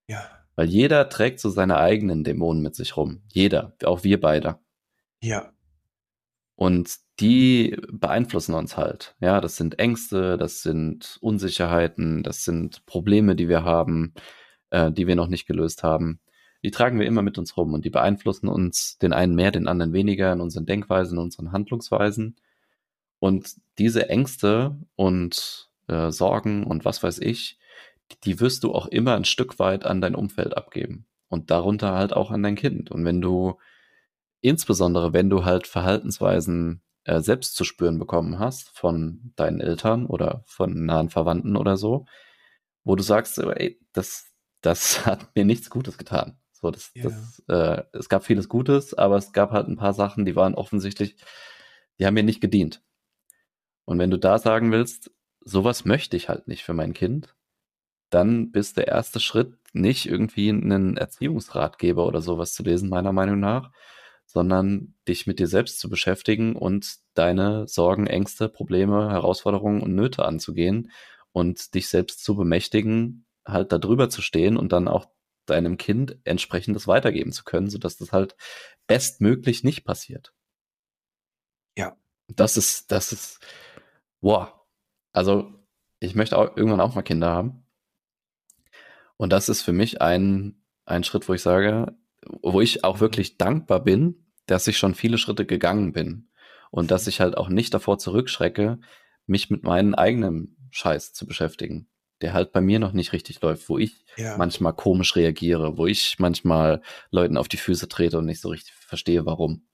Ja. 0.09 0.29
Weil 0.57 0.69
jeder 0.69 1.09
trägt 1.09 1.41
so 1.41 1.49
seine 1.49 1.79
eigenen 1.79 2.25
Dämonen 2.25 2.63
mit 2.63 2.75
sich 2.75 2.97
rum. 2.97 3.23
Jeder, 3.29 3.77
auch 3.85 4.05
wir 4.05 4.21
beide. 4.21 4.59
Ja. 5.23 5.53
Und 6.57 6.97
die 7.21 7.77
beeinflussen 7.91 8.55
uns 8.55 8.77
halt. 8.77 9.15
Ja, 9.21 9.41
das 9.41 9.57
sind 9.57 9.79
Ängste, 9.79 10.37
das 10.37 10.63
sind 10.63 11.19
Unsicherheiten, 11.21 12.23
das 12.23 12.45
sind 12.45 12.85
Probleme, 12.87 13.37
die 13.37 13.49
wir 13.49 13.65
haben 13.65 14.15
äh, 14.71 14.91
die 14.91 15.07
wir 15.07 15.17
noch 15.17 15.29
nicht 15.29 15.47
gelöst 15.47 15.83
haben, 15.83 16.21
die 16.63 16.71
tragen 16.71 16.99
wir 16.99 17.07
immer 17.07 17.23
mit 17.23 17.39
uns 17.39 17.57
rum 17.57 17.75
und 17.75 17.85
die 17.85 17.91
beeinflussen 17.91 18.49
uns 18.49 18.99
den 18.99 19.13
einen 19.13 19.35
mehr, 19.35 19.51
den 19.51 19.67
anderen 19.67 19.93
weniger 19.93 20.33
in 20.33 20.41
unseren 20.41 20.67
Denkweisen, 20.67 21.19
in 21.19 21.25
unseren 21.25 21.53
Handlungsweisen. 21.53 22.37
Und 23.21 23.55
diese 23.79 24.09
Ängste 24.09 24.77
und 24.97 25.71
äh, 25.87 26.11
Sorgen 26.11 26.65
und 26.65 26.85
was 26.85 27.03
weiß 27.03 27.19
ich, 27.21 27.59
die 28.25 28.41
wirst 28.41 28.65
du 28.65 28.75
auch 28.75 28.87
immer 28.87 29.15
ein 29.15 29.25
Stück 29.25 29.59
weit 29.59 29.85
an 29.85 30.01
dein 30.01 30.15
Umfeld 30.15 30.57
abgeben 30.57 31.07
und 31.29 31.51
darunter 31.51 31.93
halt 31.93 32.13
auch 32.13 32.31
an 32.31 32.43
dein 32.43 32.57
Kind. 32.57 32.91
Und 32.91 33.05
wenn 33.05 33.21
du, 33.21 33.59
insbesondere 34.41 35.13
wenn 35.13 35.31
du 35.31 35.45
halt 35.45 35.67
Verhaltensweisen 35.67 36.83
äh, 37.05 37.21
selbst 37.21 37.57
zu 37.57 37.65
spüren 37.65 37.99
bekommen 37.99 38.39
hast 38.39 38.71
von 38.71 39.33
deinen 39.37 39.61
Eltern 39.61 40.07
oder 40.07 40.43
von 40.47 40.85
nahen 40.87 41.11
Verwandten 41.11 41.57
oder 41.57 41.77
so, 41.77 42.07
wo 42.85 42.97
du 42.97 43.03
sagst, 43.03 43.39
ey, 43.39 43.79
das, 43.93 44.33
das 44.61 45.07
hat 45.07 45.35
mir 45.35 45.45
nichts 45.45 45.71
Gutes 45.71 45.99
getan. 45.99 46.39
So, 46.53 46.71
das, 46.71 46.91
ja. 46.95 47.05
das, 47.05 47.43
äh, 47.49 47.83
es 47.93 48.09
gab 48.09 48.25
vieles 48.25 48.49
Gutes, 48.49 48.93
aber 48.93 49.17
es 49.17 49.33
gab 49.33 49.51
halt 49.51 49.69
ein 49.69 49.77
paar 49.77 49.95
Sachen, 49.95 50.27
die 50.27 50.37
waren 50.37 50.55
offensichtlich, 50.55 51.17
die 51.99 52.07
haben 52.07 52.15
mir 52.15 52.23
nicht 52.23 52.41
gedient. 52.41 52.83
Und 53.91 53.99
wenn 53.99 54.13
du 54.13 54.21
da 54.21 54.39
sagen 54.39 54.71
willst, 54.71 55.11
sowas 55.41 55.85
möchte 55.85 56.17
ich 56.17 56.29
halt 56.29 56.47
nicht 56.47 56.63
für 56.63 56.75
mein 56.75 56.93
Kind, 56.93 57.35
dann 58.09 58.53
bist 58.53 58.77
der 58.77 58.87
erste 58.87 59.19
Schritt 59.19 59.59
nicht 59.73 60.07
irgendwie 60.07 60.49
einen 60.49 60.97
Erziehungsratgeber 60.97 62.07
oder 62.07 62.23
sowas 62.23 62.53
zu 62.53 62.63
lesen, 62.63 62.89
meiner 62.89 63.13
Meinung 63.13 63.41
nach, 63.41 63.73
sondern 64.27 64.95
dich 65.09 65.27
mit 65.27 65.41
dir 65.41 65.49
selbst 65.49 65.81
zu 65.81 65.89
beschäftigen 65.89 66.55
und 66.55 66.99
deine 67.15 67.67
Sorgen, 67.67 68.07
Ängste, 68.07 68.49
Probleme, 68.49 69.11
Herausforderungen 69.11 69.83
und 69.83 69.97
Nöte 69.97 70.25
anzugehen 70.25 70.93
und 71.33 71.75
dich 71.75 71.89
selbst 71.89 72.23
zu 72.23 72.37
bemächtigen, 72.37 73.27
halt 73.45 73.73
da 73.73 73.79
drüber 73.79 74.09
zu 74.09 74.23
stehen 74.23 74.57
und 74.57 74.71
dann 74.71 74.87
auch 74.87 75.07
deinem 75.47 75.79
Kind 75.79 76.17
entsprechendes 76.23 76.87
weitergeben 76.87 77.33
zu 77.33 77.43
können, 77.43 77.69
sodass 77.69 77.97
das 77.97 78.13
halt 78.13 78.37
bestmöglich 78.87 79.65
nicht 79.65 79.83
passiert. 79.85 80.33
Ja. 81.77 81.97
Das 82.29 82.57
ist, 82.57 82.93
das 82.93 83.11
ist, 83.11 83.41
wow. 84.21 84.49
Also, 85.13 85.53
ich 85.99 86.15
möchte 86.15 86.39
auch 86.39 86.57
irgendwann 86.57 86.81
auch 86.81 86.95
mal 86.95 87.03
Kinder 87.03 87.31
haben. 87.31 87.65
Und 89.17 89.33
das 89.33 89.49
ist 89.49 89.63
für 89.63 89.73
mich 89.73 90.01
ein, 90.01 90.63
ein 90.87 91.05
Schritt, 91.05 91.29
wo 91.29 91.35
ich 91.35 91.43
sage, 91.43 91.95
wo 92.43 92.61
ich 92.61 92.85
auch 92.85 93.01
wirklich 93.01 93.37
dankbar 93.39 93.83
bin, 93.83 94.27
dass 94.47 94.67
ich 94.67 94.79
schon 94.79 94.95
viele 94.95 95.19
Schritte 95.19 95.45
gegangen 95.47 95.93
bin. 95.93 96.31
Und 96.71 96.91
dass 96.91 97.07
ich 97.07 97.21
halt 97.21 97.37
auch 97.37 97.49
nicht 97.49 97.75
davor 97.75 97.99
zurückschrecke, 97.99 98.79
mich 99.27 99.51
mit 99.51 99.65
meinem 99.65 99.95
eigenen 99.95 100.57
Scheiß 100.71 101.13
zu 101.13 101.27
beschäftigen 101.27 101.91
der 102.21 102.33
halt 102.33 102.53
bei 102.53 102.61
mir 102.61 102.79
noch 102.79 102.93
nicht 102.93 103.13
richtig 103.13 103.41
läuft, 103.41 103.69
wo 103.69 103.79
ich 103.79 104.05
ja. 104.17 104.37
manchmal 104.37 104.75
komisch 104.75 105.17
reagiere, 105.17 105.79
wo 105.79 105.87
ich 105.87 106.17
manchmal 106.19 106.83
Leuten 107.11 107.37
auf 107.37 107.49
die 107.49 107.57
Füße 107.57 107.89
trete 107.89 108.19
und 108.19 108.27
nicht 108.27 108.41
so 108.41 108.49
richtig 108.51 108.75
verstehe, 108.75 109.25
warum. 109.27 109.67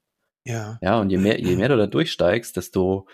Ja. 0.45 0.79
Ja, 0.81 1.01
und 1.01 1.11
je 1.11 1.19
mehr, 1.19 1.41
je 1.41 1.57
mehr 1.57 1.69
du 1.69 1.77
da 1.77 1.87
durchsteigst, 1.87 2.57
desto, 2.57 3.09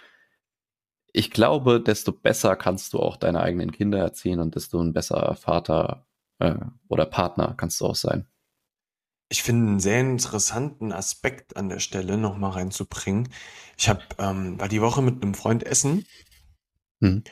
ich 1.12 1.30
glaube, 1.30 1.80
desto 1.80 2.12
besser 2.12 2.56
kannst 2.56 2.92
du 2.92 2.98
auch 2.98 3.16
deine 3.16 3.40
eigenen 3.40 3.70
Kinder 3.70 3.98
erziehen 3.98 4.40
und 4.40 4.54
desto 4.54 4.80
ein 4.80 4.92
besserer 4.92 5.36
Vater 5.36 6.06
äh, 6.38 6.56
oder 6.88 7.06
Partner 7.06 7.54
kannst 7.56 7.80
du 7.80 7.86
auch 7.86 7.96
sein. 7.96 8.26
Ich 9.28 9.42
finde 9.42 9.68
einen 9.68 9.80
sehr 9.80 10.00
interessanten 10.00 10.92
Aspekt 10.92 11.56
an 11.56 11.68
der 11.68 11.78
Stelle 11.78 12.18
nochmal 12.18 12.52
reinzubringen. 12.52 13.28
Ich 13.78 13.88
habe, 13.88 14.02
ähm, 14.18 14.60
war 14.60 14.68
die 14.68 14.82
Woche 14.82 15.02
mit 15.02 15.22
einem 15.22 15.34
Freund 15.34 15.64
essen. 15.64 16.06
Hm. 17.00 17.24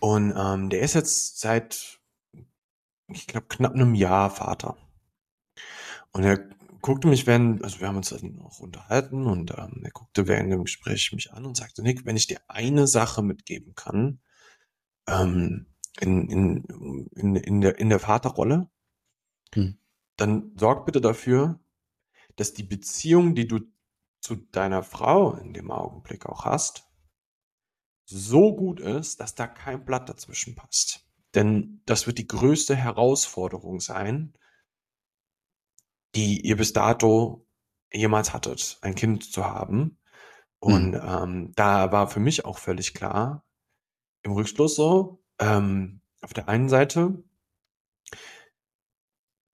Und 0.00 0.34
ähm, 0.36 0.70
der 0.70 0.80
ist 0.80 0.94
jetzt 0.94 1.40
seit, 1.40 2.00
ich 3.08 3.26
glaube, 3.26 3.46
knapp 3.48 3.74
einem 3.74 3.94
Jahr 3.94 4.30
Vater. 4.30 4.76
Und 6.12 6.24
er 6.24 6.48
guckte 6.86 7.08
mich 7.08 7.26
während, 7.26 7.64
also 7.64 7.80
wir 7.80 7.88
haben 7.88 7.96
uns 7.96 8.10
dann 8.10 8.38
auch 8.38 8.60
unterhalten 8.60 9.26
und 9.26 9.50
ähm, 9.58 9.80
er 9.82 9.90
guckte 9.90 10.28
während 10.28 10.52
dem 10.52 10.62
Gespräch 10.62 11.10
mich 11.12 11.32
an 11.32 11.44
und 11.44 11.56
sagte, 11.56 11.82
Nick, 11.82 12.06
wenn 12.06 12.16
ich 12.16 12.28
dir 12.28 12.40
eine 12.46 12.86
Sache 12.86 13.22
mitgeben 13.22 13.74
kann, 13.74 14.20
ähm, 15.08 15.66
in, 15.98 16.28
in, 16.28 17.10
in, 17.16 17.34
in, 17.34 17.60
der, 17.60 17.80
in 17.80 17.88
der 17.88 17.98
Vaterrolle, 17.98 18.70
hm. 19.52 19.78
dann 20.16 20.52
sorg 20.56 20.86
bitte 20.86 21.00
dafür, 21.00 21.58
dass 22.36 22.54
die 22.54 22.62
Beziehung, 22.62 23.34
die 23.34 23.48
du 23.48 23.58
zu 24.20 24.36
deiner 24.36 24.84
Frau 24.84 25.34
in 25.34 25.54
dem 25.54 25.72
Augenblick 25.72 26.24
auch 26.26 26.44
hast, 26.44 26.84
so 28.04 28.54
gut 28.54 28.78
ist, 28.78 29.18
dass 29.18 29.34
da 29.34 29.48
kein 29.48 29.84
Blatt 29.84 30.08
dazwischen 30.08 30.54
passt. 30.54 31.04
Denn 31.34 31.82
das 31.84 32.06
wird 32.06 32.18
die 32.18 32.28
größte 32.28 32.76
Herausforderung 32.76 33.80
sein, 33.80 34.34
die 36.16 36.40
ihr 36.40 36.56
bis 36.56 36.72
dato 36.72 37.46
jemals 37.92 38.32
hattet, 38.32 38.78
ein 38.82 38.94
Kind 38.94 39.30
zu 39.30 39.44
haben. 39.44 39.98
Und 40.58 40.92
mhm. 40.92 41.00
ähm, 41.04 41.52
da 41.54 41.92
war 41.92 42.08
für 42.08 42.20
mich 42.20 42.44
auch 42.44 42.58
völlig 42.58 42.94
klar, 42.94 43.44
im 44.22 44.32
Rückschluss 44.32 44.74
so, 44.74 45.22
ähm, 45.38 46.00
auf 46.22 46.32
der 46.32 46.48
einen 46.48 46.68
Seite 46.68 47.22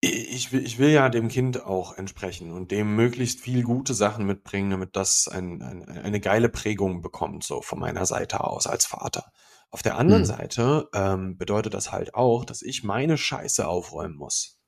Ich 0.02 0.52
will, 0.52 0.63
ich 0.65 0.78
will 0.78 0.89
ja 0.89 1.10
dem 1.10 1.28
Kind 1.28 1.65
auch 1.65 1.98
entsprechen 1.98 2.52
und 2.54 2.72
dem 2.72 2.95
möglichst 2.95 3.41
viel 3.41 3.63
gute 3.63 3.93
Sachen 3.93 4.26
mitbringen, 4.26 4.69
damit 4.69 4.95
das 4.95 5.28
ein, 5.28 5.62
ein, 5.62 5.89
eine 5.89 6.19
geile 6.19 6.50
Prägung 6.50 7.02
bekommt, 7.02 7.43
so 7.43 7.62
von 7.62 7.80
meiner 7.80 8.06
Seite 8.06 8.43
aus 8.43 8.67
als 8.67 8.86
Vater. 8.86 9.32
Auf 9.72 9.82
der 9.84 9.98
anderen 9.98 10.22
mhm. 10.22 10.28
Seite 10.28 10.89
ähm, 10.93 11.38
bedeutet 11.38 11.74
das 11.74 11.91
halt 11.91 12.13
auch, 12.15 12.45
dass 12.45 12.62
ich 12.62 12.84
meine 12.84 13.17
Scheiße 13.17 13.67
aufräumen 13.67 14.15
muss. 14.15 14.59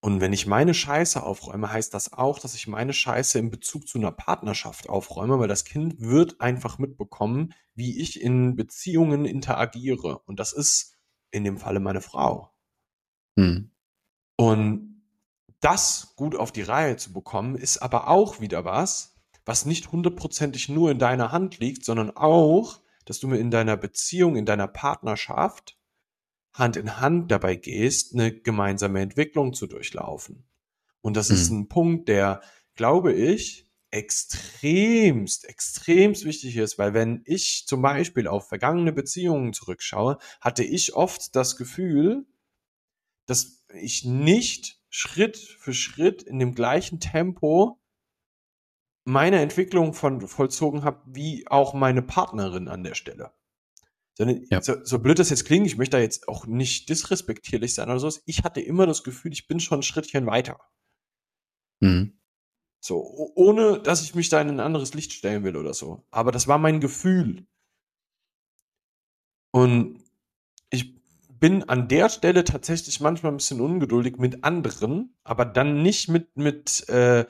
Und 0.00 0.20
wenn 0.20 0.32
ich 0.32 0.46
meine 0.46 0.74
Scheiße 0.74 1.22
aufräume, 1.22 1.72
heißt 1.72 1.92
das 1.92 2.12
auch, 2.12 2.38
dass 2.38 2.54
ich 2.54 2.68
meine 2.68 2.92
Scheiße 2.92 3.38
in 3.38 3.50
Bezug 3.50 3.88
zu 3.88 3.98
einer 3.98 4.12
Partnerschaft 4.12 4.88
aufräume, 4.88 5.40
weil 5.40 5.48
das 5.48 5.64
Kind 5.64 6.00
wird 6.00 6.40
einfach 6.40 6.78
mitbekommen, 6.78 7.52
wie 7.74 8.00
ich 8.00 8.20
in 8.20 8.54
Beziehungen 8.54 9.24
interagiere. 9.24 10.20
Und 10.20 10.38
das 10.38 10.52
ist 10.52 10.94
in 11.32 11.42
dem 11.42 11.58
Falle 11.58 11.80
meine 11.80 12.00
Frau. 12.00 12.52
Mhm. 13.34 13.72
Und 14.36 15.02
das 15.60 16.14
gut 16.14 16.36
auf 16.36 16.52
die 16.52 16.62
Reihe 16.62 16.96
zu 16.96 17.12
bekommen, 17.12 17.56
ist 17.56 17.78
aber 17.78 18.08
auch 18.08 18.40
wieder 18.40 18.64
was, 18.64 19.16
was 19.44 19.64
nicht 19.66 19.90
hundertprozentig 19.90 20.68
nur 20.68 20.90
in 20.90 20.98
deiner 20.98 21.32
Hand 21.32 21.58
liegt, 21.58 21.84
sondern 21.84 22.16
auch, 22.16 22.80
dass 23.04 23.18
du 23.18 23.26
mir 23.26 23.38
in 23.38 23.50
deiner 23.50 23.76
Beziehung, 23.76 24.36
in 24.36 24.44
deiner 24.44 24.68
Partnerschaft 24.68 25.77
Hand 26.58 26.76
in 26.76 27.00
Hand 27.00 27.30
dabei 27.30 27.56
gehst, 27.56 28.14
eine 28.14 28.32
gemeinsame 28.32 29.00
Entwicklung 29.00 29.52
zu 29.54 29.66
durchlaufen. 29.66 30.44
Und 31.00 31.16
das 31.16 31.28
mhm. 31.28 31.34
ist 31.34 31.50
ein 31.50 31.68
Punkt, 31.68 32.08
der, 32.08 32.40
glaube 32.74 33.12
ich, 33.12 33.68
extremst, 33.90 35.48
extremst 35.48 36.24
wichtig 36.24 36.56
ist, 36.56 36.78
weil 36.78 36.92
wenn 36.92 37.22
ich 37.24 37.66
zum 37.66 37.80
Beispiel 37.80 38.26
auf 38.26 38.48
vergangene 38.48 38.92
Beziehungen 38.92 39.52
zurückschaue, 39.52 40.18
hatte 40.40 40.62
ich 40.62 40.94
oft 40.94 41.34
das 41.34 41.56
Gefühl, 41.56 42.26
dass 43.26 43.64
ich 43.74 44.04
nicht 44.04 44.80
Schritt 44.90 45.36
für 45.36 45.72
Schritt 45.72 46.22
in 46.22 46.38
dem 46.38 46.54
gleichen 46.54 47.00
Tempo 47.00 47.80
meine 49.04 49.40
Entwicklung 49.40 49.94
von 49.94 50.26
vollzogen 50.26 50.84
habe, 50.84 51.00
wie 51.06 51.46
auch 51.48 51.72
meine 51.72 52.02
Partnerin 52.02 52.68
an 52.68 52.84
der 52.84 52.94
Stelle. 52.94 53.32
Sondern 54.18 54.44
ja. 54.50 54.60
so, 54.60 54.74
so 54.84 54.98
blöd 54.98 55.20
das 55.20 55.30
jetzt 55.30 55.44
klingt, 55.44 55.66
ich 55.66 55.78
möchte 55.78 55.96
da 55.96 56.02
jetzt 56.02 56.26
auch 56.26 56.44
nicht 56.44 56.88
disrespektierlich 56.88 57.72
sein 57.72 57.88
oder 57.88 58.00
so. 58.00 58.12
Ich 58.26 58.42
hatte 58.42 58.60
immer 58.60 58.84
das 58.84 59.04
Gefühl, 59.04 59.32
ich 59.32 59.46
bin 59.46 59.60
schon 59.60 59.78
ein 59.78 59.84
Schrittchen 59.84 60.26
weiter. 60.26 60.58
Mhm. 61.78 62.18
So, 62.80 63.32
ohne 63.36 63.80
dass 63.80 64.02
ich 64.02 64.16
mich 64.16 64.28
da 64.28 64.40
in 64.40 64.48
ein 64.48 64.60
anderes 64.60 64.92
Licht 64.92 65.12
stellen 65.12 65.44
will 65.44 65.56
oder 65.56 65.72
so. 65.72 66.04
Aber 66.10 66.32
das 66.32 66.48
war 66.48 66.58
mein 66.58 66.80
Gefühl. 66.80 67.46
Und 69.52 70.02
ich 70.70 71.00
bin 71.28 71.68
an 71.68 71.86
der 71.86 72.08
Stelle 72.08 72.42
tatsächlich 72.42 72.98
manchmal 72.98 73.32
ein 73.32 73.36
bisschen 73.36 73.60
ungeduldig 73.60 74.16
mit 74.16 74.42
anderen, 74.42 75.16
aber 75.22 75.44
dann 75.44 75.82
nicht 75.82 76.08
mit, 76.08 76.36
mit 76.36 76.88
äh, 76.88 77.24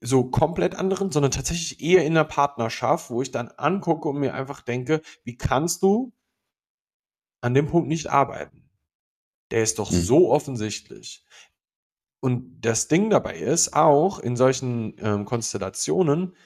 so 0.00 0.30
komplett 0.30 0.76
anderen, 0.76 1.10
sondern 1.10 1.32
tatsächlich 1.32 1.80
eher 1.80 2.04
in 2.04 2.12
einer 2.12 2.24
Partnerschaft, 2.24 3.10
wo 3.10 3.20
ich 3.20 3.32
dann 3.32 3.48
angucke 3.48 4.08
und 4.08 4.20
mir 4.20 4.32
einfach 4.32 4.60
denke, 4.60 5.02
wie 5.24 5.36
kannst 5.36 5.82
du 5.82 6.12
an 7.40 7.54
dem 7.54 7.66
Punkt 7.66 7.88
nicht 7.88 8.08
arbeiten? 8.08 8.68
Der 9.50 9.62
ist 9.62 9.78
doch 9.78 9.90
hm. 9.90 10.00
so 10.00 10.30
offensichtlich. 10.30 11.24
Und 12.20 12.60
das 12.60 12.88
Ding 12.88 13.10
dabei 13.10 13.38
ist 13.38 13.74
auch 13.74 14.18
in 14.18 14.36
solchen 14.36 14.94
ähm, 14.98 15.24
Konstellationen, 15.24 16.36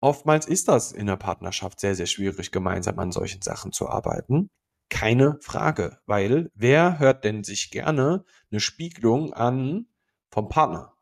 oftmals 0.00 0.46
ist 0.46 0.68
das 0.68 0.92
in 0.92 1.06
der 1.06 1.16
Partnerschaft 1.16 1.80
sehr, 1.80 1.94
sehr 1.94 2.06
schwierig, 2.06 2.50
gemeinsam 2.50 2.98
an 2.98 3.12
solchen 3.12 3.42
Sachen 3.42 3.72
zu 3.72 3.88
arbeiten. 3.88 4.48
Keine 4.90 5.38
Frage, 5.40 6.00
weil 6.06 6.50
wer 6.54 6.98
hört 6.98 7.24
denn 7.24 7.44
sich 7.44 7.70
gerne 7.70 8.24
eine 8.50 8.60
Spiegelung 8.60 9.32
an 9.32 9.86
vom 10.30 10.48
Partner? 10.48 10.94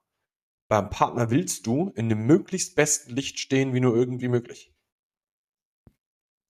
Beim 0.68 0.90
Partner 0.90 1.30
willst 1.30 1.66
du 1.66 1.92
in 1.94 2.08
dem 2.08 2.26
möglichst 2.26 2.74
besten 2.74 3.14
Licht 3.14 3.38
stehen, 3.38 3.72
wie 3.72 3.80
nur 3.80 3.94
irgendwie 3.94 4.28
möglich. 4.28 4.74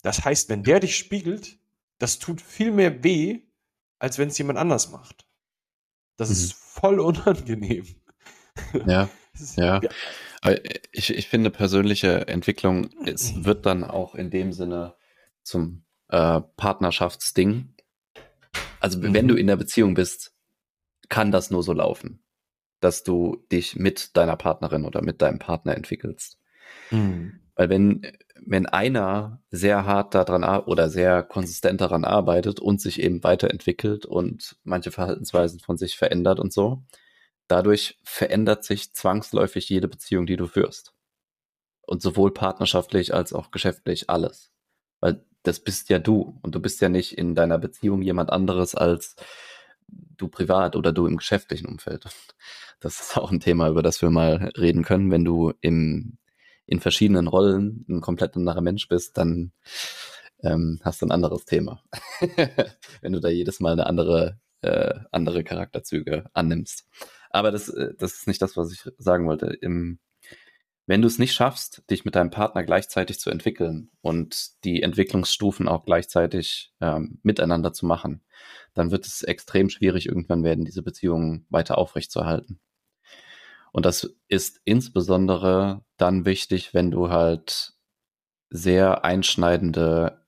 Das 0.03 0.25
heißt, 0.25 0.49
wenn 0.49 0.63
der 0.63 0.81
dich 0.81 0.97
spiegelt, 0.97 1.59
das 1.99 2.19
tut 2.19 2.41
viel 2.41 2.71
mehr 2.71 3.03
weh, 3.03 3.43
als 3.99 4.19
wenn 4.19 4.29
es 4.29 4.39
jemand 4.39 4.59
anders 4.59 4.91
macht. 4.91 5.27
Das 6.17 6.29
mhm. 6.29 6.35
ist 6.35 6.53
voll 6.55 7.01
unangenehm. 7.01 7.87
Ja, 8.87 9.09
ja. 9.57 9.81
Ich, 10.93 11.13
ich 11.13 11.29
finde, 11.29 11.51
persönliche 11.51 12.29
Entwicklung 12.29 12.91
es 13.05 13.35
mhm. 13.35 13.45
wird 13.45 13.67
dann 13.67 13.85
auch 13.85 14.15
in 14.15 14.31
dem 14.31 14.53
Sinne 14.53 14.95
zum 15.43 15.85
äh, 16.09 16.41
Partnerschaftsding. 16.57 17.75
Also 18.81 18.99
mhm. 18.99 19.15
wenn 19.15 19.29
du 19.29 19.35
in 19.35 19.47
der 19.47 19.57
Beziehung 19.57 19.95
bist, 19.95 20.35
kann 21.09 21.33
das 21.33 21.51
nur 21.51 21.63
so 21.63 21.73
laufen, 21.73 22.23
dass 22.81 23.03
du 23.03 23.45
dich 23.51 23.77
mit 23.77 24.17
deiner 24.17 24.37
Partnerin 24.37 24.85
oder 24.85 25.03
mit 25.03 25.23
deinem 25.23 25.39
Partner 25.39 25.75
entwickelst. 25.77 26.39
Mhm. 26.91 27.41
Weil 27.55 27.69
wenn, 27.69 28.03
wenn 28.44 28.66
einer 28.66 29.42
sehr 29.51 29.87
hart 29.87 30.14
daran 30.14 30.44
oder 30.64 30.88
sehr 30.90 31.22
konsistent 31.22 31.81
daran 31.81 32.05
arbeitet 32.05 32.61
und 32.61 32.81
sich 32.81 33.01
eben 33.01 33.22
weiterentwickelt 33.25 34.07
und 34.07 34.57
manche 34.64 34.90
Verhaltensweisen 34.90 35.61
von 35.61 35.77
sich 35.77 35.96
verändert 35.96 36.40
und 36.40 36.53
so, 36.53 36.83
dadurch 37.49 37.99
verändert 38.03 38.64
sich 38.64 38.94
zwangsläufig 38.94 39.68
jede 39.68 39.88
Beziehung, 39.88 40.27
die 40.27 40.37
du 40.37 40.46
führst. 40.46 40.92
Und 41.83 42.03
sowohl 42.03 42.35
partnerschaftlich 42.35 43.14
als 43.14 43.33
auch 43.33 43.51
geschäftlich 43.51 44.11
alles. 44.11 44.51
Weil 45.01 45.25
das 45.42 45.61
bist 45.61 45.88
ja 45.88 45.99
du 45.99 46.38
und 46.42 46.55
du 46.55 46.61
bist 46.61 46.81
ja 46.81 46.88
nicht 46.88 47.16
in 47.16 47.35
deiner 47.35 47.59
Beziehung 47.59 48.03
jemand 48.03 48.31
anderes 48.31 48.75
als 48.75 49.14
du 49.88 50.29
privat 50.29 50.75
oder 50.75 50.92
du 50.92 51.07
im 51.07 51.16
geschäftlichen 51.16 51.66
Umfeld. 51.66 52.05
Das 52.81 53.01
ist 53.01 53.16
auch 53.16 53.31
ein 53.33 53.40
Thema, 53.40 53.68
über 53.68 53.83
das 53.83 54.03
wir 54.03 54.11
mal 54.11 54.53
reden 54.59 54.85
können. 54.85 55.11
Wenn 55.11 55.25
du 55.25 55.55
im 55.62 56.18
in 56.67 56.81
verschiedenen 56.81 57.29
Rollen 57.29 57.85
ein 57.89 58.01
komplett 58.01 58.37
anderer 58.37 58.61
Mensch 58.61 58.89
bist, 58.89 59.17
dann 59.17 59.53
ähm, 60.43 60.81
hast 60.83 61.03
du 61.03 61.07
ein 61.07 61.13
anderes 61.13 61.45
Thema. 61.45 61.83
Wenn 63.01 63.13
du 63.13 63.21
da 63.21 63.29
jedes 63.29 63.61
Mal 63.61 63.73
eine 63.73 63.87
andere, 63.87 64.41
äh, 64.63 64.95
andere 65.13 65.45
Charakterzüge 65.45 66.27
annimmst. 66.35 66.87
Aber 67.31 67.51
das, 67.51 67.69
äh, 67.69 67.95
das 67.99 68.15
ist 68.15 68.27
nicht 68.27 68.43
das, 68.43 68.57
was 68.57 68.73
ich 68.73 68.91
sagen 68.99 69.27
wollte. 69.27 69.47
Im, 69.47 69.99
wenn 70.87 71.03
du 71.03 71.09
es 71.09 71.19
nicht 71.19 71.35
schaffst, 71.35 71.83
dich 71.91 72.05
mit 72.05 72.15
deinem 72.15 72.31
Partner 72.31 72.63
gleichzeitig 72.63 73.19
zu 73.19 73.31
entwickeln 73.31 73.91
und 74.03 74.65
die 74.65 74.83
Entwicklungsstufen 74.83 75.67
auch 75.67 75.85
gleichzeitig 75.85 76.73
ähm, 76.81 77.19
miteinander 77.23 77.73
zu 77.73 77.87
machen, 77.87 78.23
dann 78.73 78.93
wird 78.93 79.05
es 79.05 79.23
extrem 79.23 79.69
schwierig 79.69 80.07
irgendwann 80.07 80.45
werden, 80.45 80.65
diese 80.65 80.83
Beziehungen 80.83 81.47
weiter 81.51 81.77
aufrechtzuerhalten. 81.77 82.61
Und 83.77 83.85
das 83.85 84.17
ist 84.29 84.62
insbesondere 84.65 85.83
dann 85.99 86.25
wichtig, 86.25 86.73
wenn 86.73 86.91
du 86.91 87.11
halt 87.11 87.75
sehr 88.49 89.05
einschneidende 89.05 90.25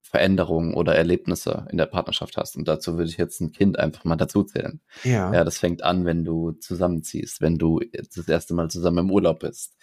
Veränderungen 0.00 0.74
oder 0.74 0.94
Erlebnisse 0.94 1.66
in 1.72 1.76
der 1.76 1.86
Partnerschaft 1.86 2.36
hast. 2.36 2.56
Und 2.56 2.68
dazu 2.68 2.96
würde 2.96 3.10
ich 3.10 3.16
jetzt 3.16 3.40
ein 3.40 3.50
Kind 3.50 3.80
einfach 3.80 4.04
mal 4.04 4.14
dazu 4.14 4.44
zählen. 4.44 4.80
Ja. 5.02 5.34
Ja, 5.34 5.42
das 5.42 5.58
fängt 5.58 5.82
an, 5.82 6.04
wenn 6.04 6.24
du 6.24 6.52
zusammenziehst, 6.52 7.40
wenn 7.40 7.58
du 7.58 7.80
das 8.14 8.28
erste 8.28 8.54
Mal 8.54 8.70
zusammen 8.70 8.98
im 8.98 9.10
Urlaub 9.10 9.40
bist. 9.40 9.76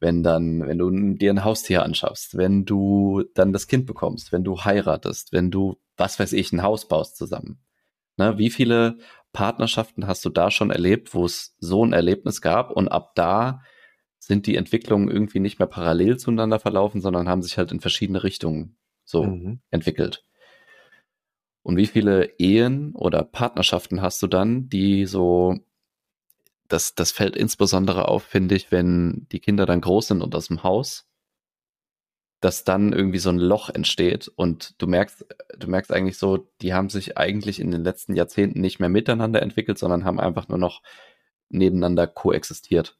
Wenn 0.00 0.24
dann, 0.24 0.66
wenn 0.66 0.78
du 0.78 0.90
dir 1.14 1.30
ein 1.30 1.44
Haustier 1.44 1.84
anschaffst, 1.84 2.36
wenn 2.36 2.64
du 2.64 3.22
dann 3.34 3.52
das 3.52 3.68
Kind 3.68 3.86
bekommst, 3.86 4.32
wenn 4.32 4.42
du 4.42 4.58
heiratest, 4.64 5.32
wenn 5.32 5.52
du, 5.52 5.76
was 5.96 6.18
weiß 6.18 6.32
ich, 6.32 6.50
ein 6.50 6.64
Haus 6.64 6.88
baust 6.88 7.16
zusammen. 7.16 7.60
Ne, 8.16 8.36
wie 8.38 8.50
viele 8.50 8.98
Partnerschaften 9.32 10.06
hast 10.06 10.24
du 10.24 10.30
da 10.30 10.50
schon 10.50 10.70
erlebt, 10.70 11.14
wo 11.14 11.24
es 11.24 11.56
so 11.58 11.84
ein 11.84 11.92
Erlebnis 11.92 12.40
gab 12.40 12.70
und 12.70 12.88
ab 12.88 13.14
da 13.14 13.62
sind 14.18 14.46
die 14.46 14.56
Entwicklungen 14.56 15.10
irgendwie 15.10 15.40
nicht 15.40 15.58
mehr 15.58 15.68
parallel 15.68 16.18
zueinander 16.18 16.58
verlaufen, 16.58 17.00
sondern 17.00 17.28
haben 17.28 17.42
sich 17.42 17.56
halt 17.56 17.72
in 17.72 17.80
verschiedene 17.80 18.22
Richtungen 18.22 18.76
so 19.04 19.24
mhm. 19.24 19.60
entwickelt. 19.70 20.24
Und 21.62 21.76
wie 21.76 21.86
viele 21.86 22.38
Ehen 22.38 22.94
oder 22.94 23.22
Partnerschaften 23.22 24.02
hast 24.02 24.22
du 24.22 24.26
dann, 24.26 24.68
die 24.68 25.06
so, 25.06 25.58
das, 26.68 26.94
das 26.94 27.12
fällt 27.12 27.36
insbesondere 27.36 28.08
auf, 28.08 28.22
finde 28.22 28.54
ich, 28.54 28.70
wenn 28.70 29.26
die 29.32 29.40
Kinder 29.40 29.66
dann 29.66 29.80
groß 29.80 30.08
sind 30.08 30.22
und 30.22 30.34
aus 30.34 30.48
dem 30.48 30.62
Haus 30.62 31.09
dass 32.40 32.64
dann 32.64 32.92
irgendwie 32.92 33.18
so 33.18 33.28
ein 33.30 33.38
Loch 33.38 33.68
entsteht 33.68 34.28
und 34.28 34.80
du 34.80 34.86
merkst, 34.86 35.26
du 35.58 35.68
merkst 35.68 35.92
eigentlich 35.92 36.16
so, 36.16 36.48
die 36.62 36.72
haben 36.72 36.88
sich 36.88 37.18
eigentlich 37.18 37.60
in 37.60 37.70
den 37.70 37.84
letzten 37.84 38.14
Jahrzehnten 38.14 38.60
nicht 38.60 38.80
mehr 38.80 38.88
miteinander 38.88 39.42
entwickelt, 39.42 39.78
sondern 39.78 40.04
haben 40.04 40.18
einfach 40.18 40.48
nur 40.48 40.58
noch 40.58 40.82
nebeneinander 41.50 42.06
koexistiert. 42.06 42.96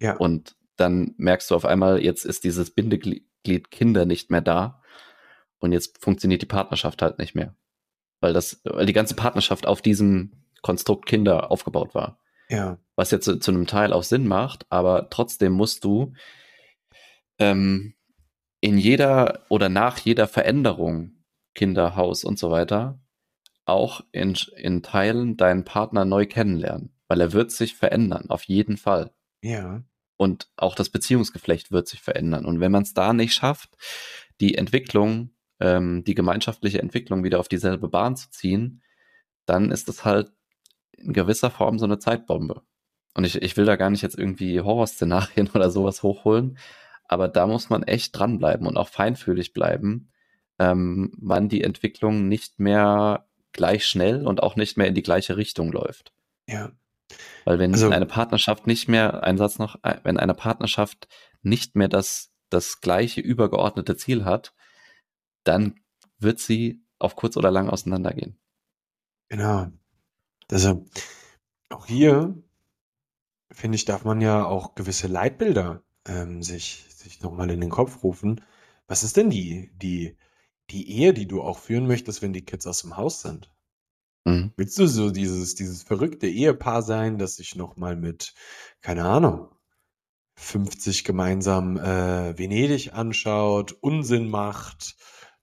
Ja. 0.00 0.16
Und 0.16 0.56
dann 0.76 1.14
merkst 1.16 1.50
du 1.50 1.54
auf 1.54 1.64
einmal, 1.64 2.02
jetzt 2.02 2.24
ist 2.24 2.44
dieses 2.44 2.70
Bindeglied 2.70 3.24
Kinder 3.70 4.04
nicht 4.04 4.30
mehr 4.30 4.42
da 4.42 4.82
und 5.58 5.72
jetzt 5.72 6.02
funktioniert 6.02 6.42
die 6.42 6.46
Partnerschaft 6.46 7.00
halt 7.00 7.18
nicht 7.18 7.34
mehr. 7.34 7.56
Weil 8.20 8.34
das, 8.34 8.60
weil 8.64 8.84
die 8.84 8.92
ganze 8.92 9.14
Partnerschaft 9.14 9.66
auf 9.66 9.80
diesem 9.80 10.32
Konstrukt 10.60 11.06
Kinder 11.06 11.50
aufgebaut 11.50 11.94
war. 11.94 12.18
Ja. 12.50 12.78
Was 12.94 13.10
jetzt 13.10 13.24
zu, 13.24 13.38
zu 13.38 13.50
einem 13.50 13.66
Teil 13.66 13.92
auch 13.92 14.02
Sinn 14.02 14.26
macht, 14.26 14.66
aber 14.70 15.08
trotzdem 15.08 15.52
musst 15.52 15.84
du 15.84 16.12
ähm, 17.38 17.94
in 18.60 18.78
jeder 18.78 19.44
oder 19.48 19.68
nach 19.68 19.98
jeder 19.98 20.26
Veränderung, 20.26 21.24
Kinder, 21.54 21.96
Haus 21.96 22.24
und 22.24 22.38
so 22.38 22.50
weiter, 22.50 23.00
auch 23.64 24.00
in, 24.12 24.36
in 24.56 24.82
Teilen 24.82 25.36
deinen 25.36 25.64
Partner 25.64 26.04
neu 26.04 26.26
kennenlernen, 26.26 26.94
weil 27.06 27.20
er 27.20 27.32
wird 27.32 27.50
sich 27.50 27.74
verändern, 27.74 28.30
auf 28.30 28.44
jeden 28.44 28.76
Fall. 28.76 29.12
Ja. 29.42 29.82
Und 30.16 30.48
auch 30.56 30.74
das 30.74 30.90
Beziehungsgeflecht 30.90 31.70
wird 31.70 31.86
sich 31.86 32.00
verändern. 32.00 32.44
Und 32.44 32.60
wenn 32.60 32.72
man 32.72 32.82
es 32.82 32.94
da 32.94 33.12
nicht 33.12 33.34
schafft, 33.34 33.76
die 34.40 34.56
Entwicklung, 34.56 35.30
ähm, 35.60 36.02
die 36.04 36.14
gemeinschaftliche 36.14 36.80
Entwicklung 36.80 37.22
wieder 37.24 37.38
auf 37.38 37.48
dieselbe 37.48 37.88
Bahn 37.88 38.16
zu 38.16 38.30
ziehen, 38.30 38.82
dann 39.46 39.70
ist 39.70 39.88
es 39.88 40.04
halt 40.04 40.32
in 40.96 41.12
gewisser 41.12 41.50
Form 41.50 41.78
so 41.78 41.84
eine 41.84 41.98
Zeitbombe. 41.98 42.62
Und 43.14 43.24
ich, 43.24 43.40
ich 43.42 43.56
will 43.56 43.64
da 43.64 43.76
gar 43.76 43.90
nicht 43.90 44.02
jetzt 44.02 44.18
irgendwie 44.18 44.60
Horrorszenarien 44.60 45.50
oder 45.54 45.70
sowas 45.70 46.02
hochholen, 46.02 46.58
aber 47.08 47.26
da 47.28 47.46
muss 47.46 47.70
man 47.70 47.82
echt 47.82 48.16
dranbleiben 48.16 48.66
und 48.66 48.76
auch 48.76 48.88
feinfühlig 48.88 49.54
bleiben, 49.54 50.12
ähm, 50.58 51.12
wann 51.18 51.48
die 51.48 51.64
Entwicklung 51.64 52.28
nicht 52.28 52.60
mehr 52.60 53.26
gleich 53.52 53.86
schnell 53.86 54.26
und 54.26 54.42
auch 54.42 54.56
nicht 54.56 54.76
mehr 54.76 54.86
in 54.86 54.94
die 54.94 55.02
gleiche 55.02 55.36
Richtung 55.36 55.72
läuft. 55.72 56.12
Ja. 56.46 56.70
Weil 57.44 57.58
wenn 57.58 57.72
also, 57.72 57.88
eine 57.88 58.06
Partnerschaft 58.06 58.66
nicht 58.66 58.88
mehr, 58.88 59.24
ein 59.24 59.38
Satz 59.38 59.58
noch, 59.58 59.82
äh, 59.82 59.98
wenn 60.02 60.18
eine 60.18 60.34
Partnerschaft 60.34 61.08
nicht 61.42 61.74
mehr 61.74 61.88
das, 61.88 62.30
das 62.50 62.80
gleiche 62.80 63.22
übergeordnete 63.22 63.96
Ziel 63.96 64.24
hat, 64.24 64.54
dann 65.44 65.80
wird 66.18 66.38
sie 66.38 66.84
auf 66.98 67.16
kurz 67.16 67.36
oder 67.36 67.50
lang 67.50 67.70
auseinandergehen. 67.70 68.38
Genau. 69.28 69.68
Also 70.50 70.86
auch 71.70 71.86
hier, 71.86 72.36
finde 73.50 73.76
ich, 73.76 73.84
darf 73.86 74.04
man 74.04 74.20
ja 74.20 74.44
auch 74.44 74.74
gewisse 74.74 75.06
Leitbilder 75.06 75.82
ähm, 76.08 76.42
sich, 76.42 76.84
sich 76.88 77.20
nochmal 77.20 77.50
in 77.50 77.60
den 77.60 77.70
Kopf 77.70 78.02
rufen. 78.02 78.40
Was 78.86 79.02
ist 79.02 79.16
denn 79.16 79.30
die, 79.30 79.70
die, 79.80 80.16
die 80.70 80.90
Ehe, 80.90 81.12
die 81.12 81.28
du 81.28 81.42
auch 81.42 81.58
führen 81.58 81.86
möchtest, 81.86 82.22
wenn 82.22 82.32
die 82.32 82.44
Kids 82.44 82.66
aus 82.66 82.82
dem 82.82 82.96
Haus 82.96 83.22
sind? 83.22 83.50
Mhm. 84.24 84.52
Willst 84.56 84.78
du 84.78 84.86
so 84.86 85.10
dieses, 85.10 85.54
dieses 85.54 85.82
verrückte 85.82 86.26
Ehepaar 86.26 86.82
sein, 86.82 87.18
das 87.18 87.36
sich 87.36 87.54
nochmal 87.54 87.96
mit, 87.96 88.34
keine 88.80 89.04
Ahnung, 89.04 89.48
50 90.36 91.04
gemeinsam 91.04 91.76
äh, 91.76 92.38
Venedig 92.38 92.92
anschaut, 92.94 93.76
Unsinn 93.80 94.28
macht, 94.28 94.96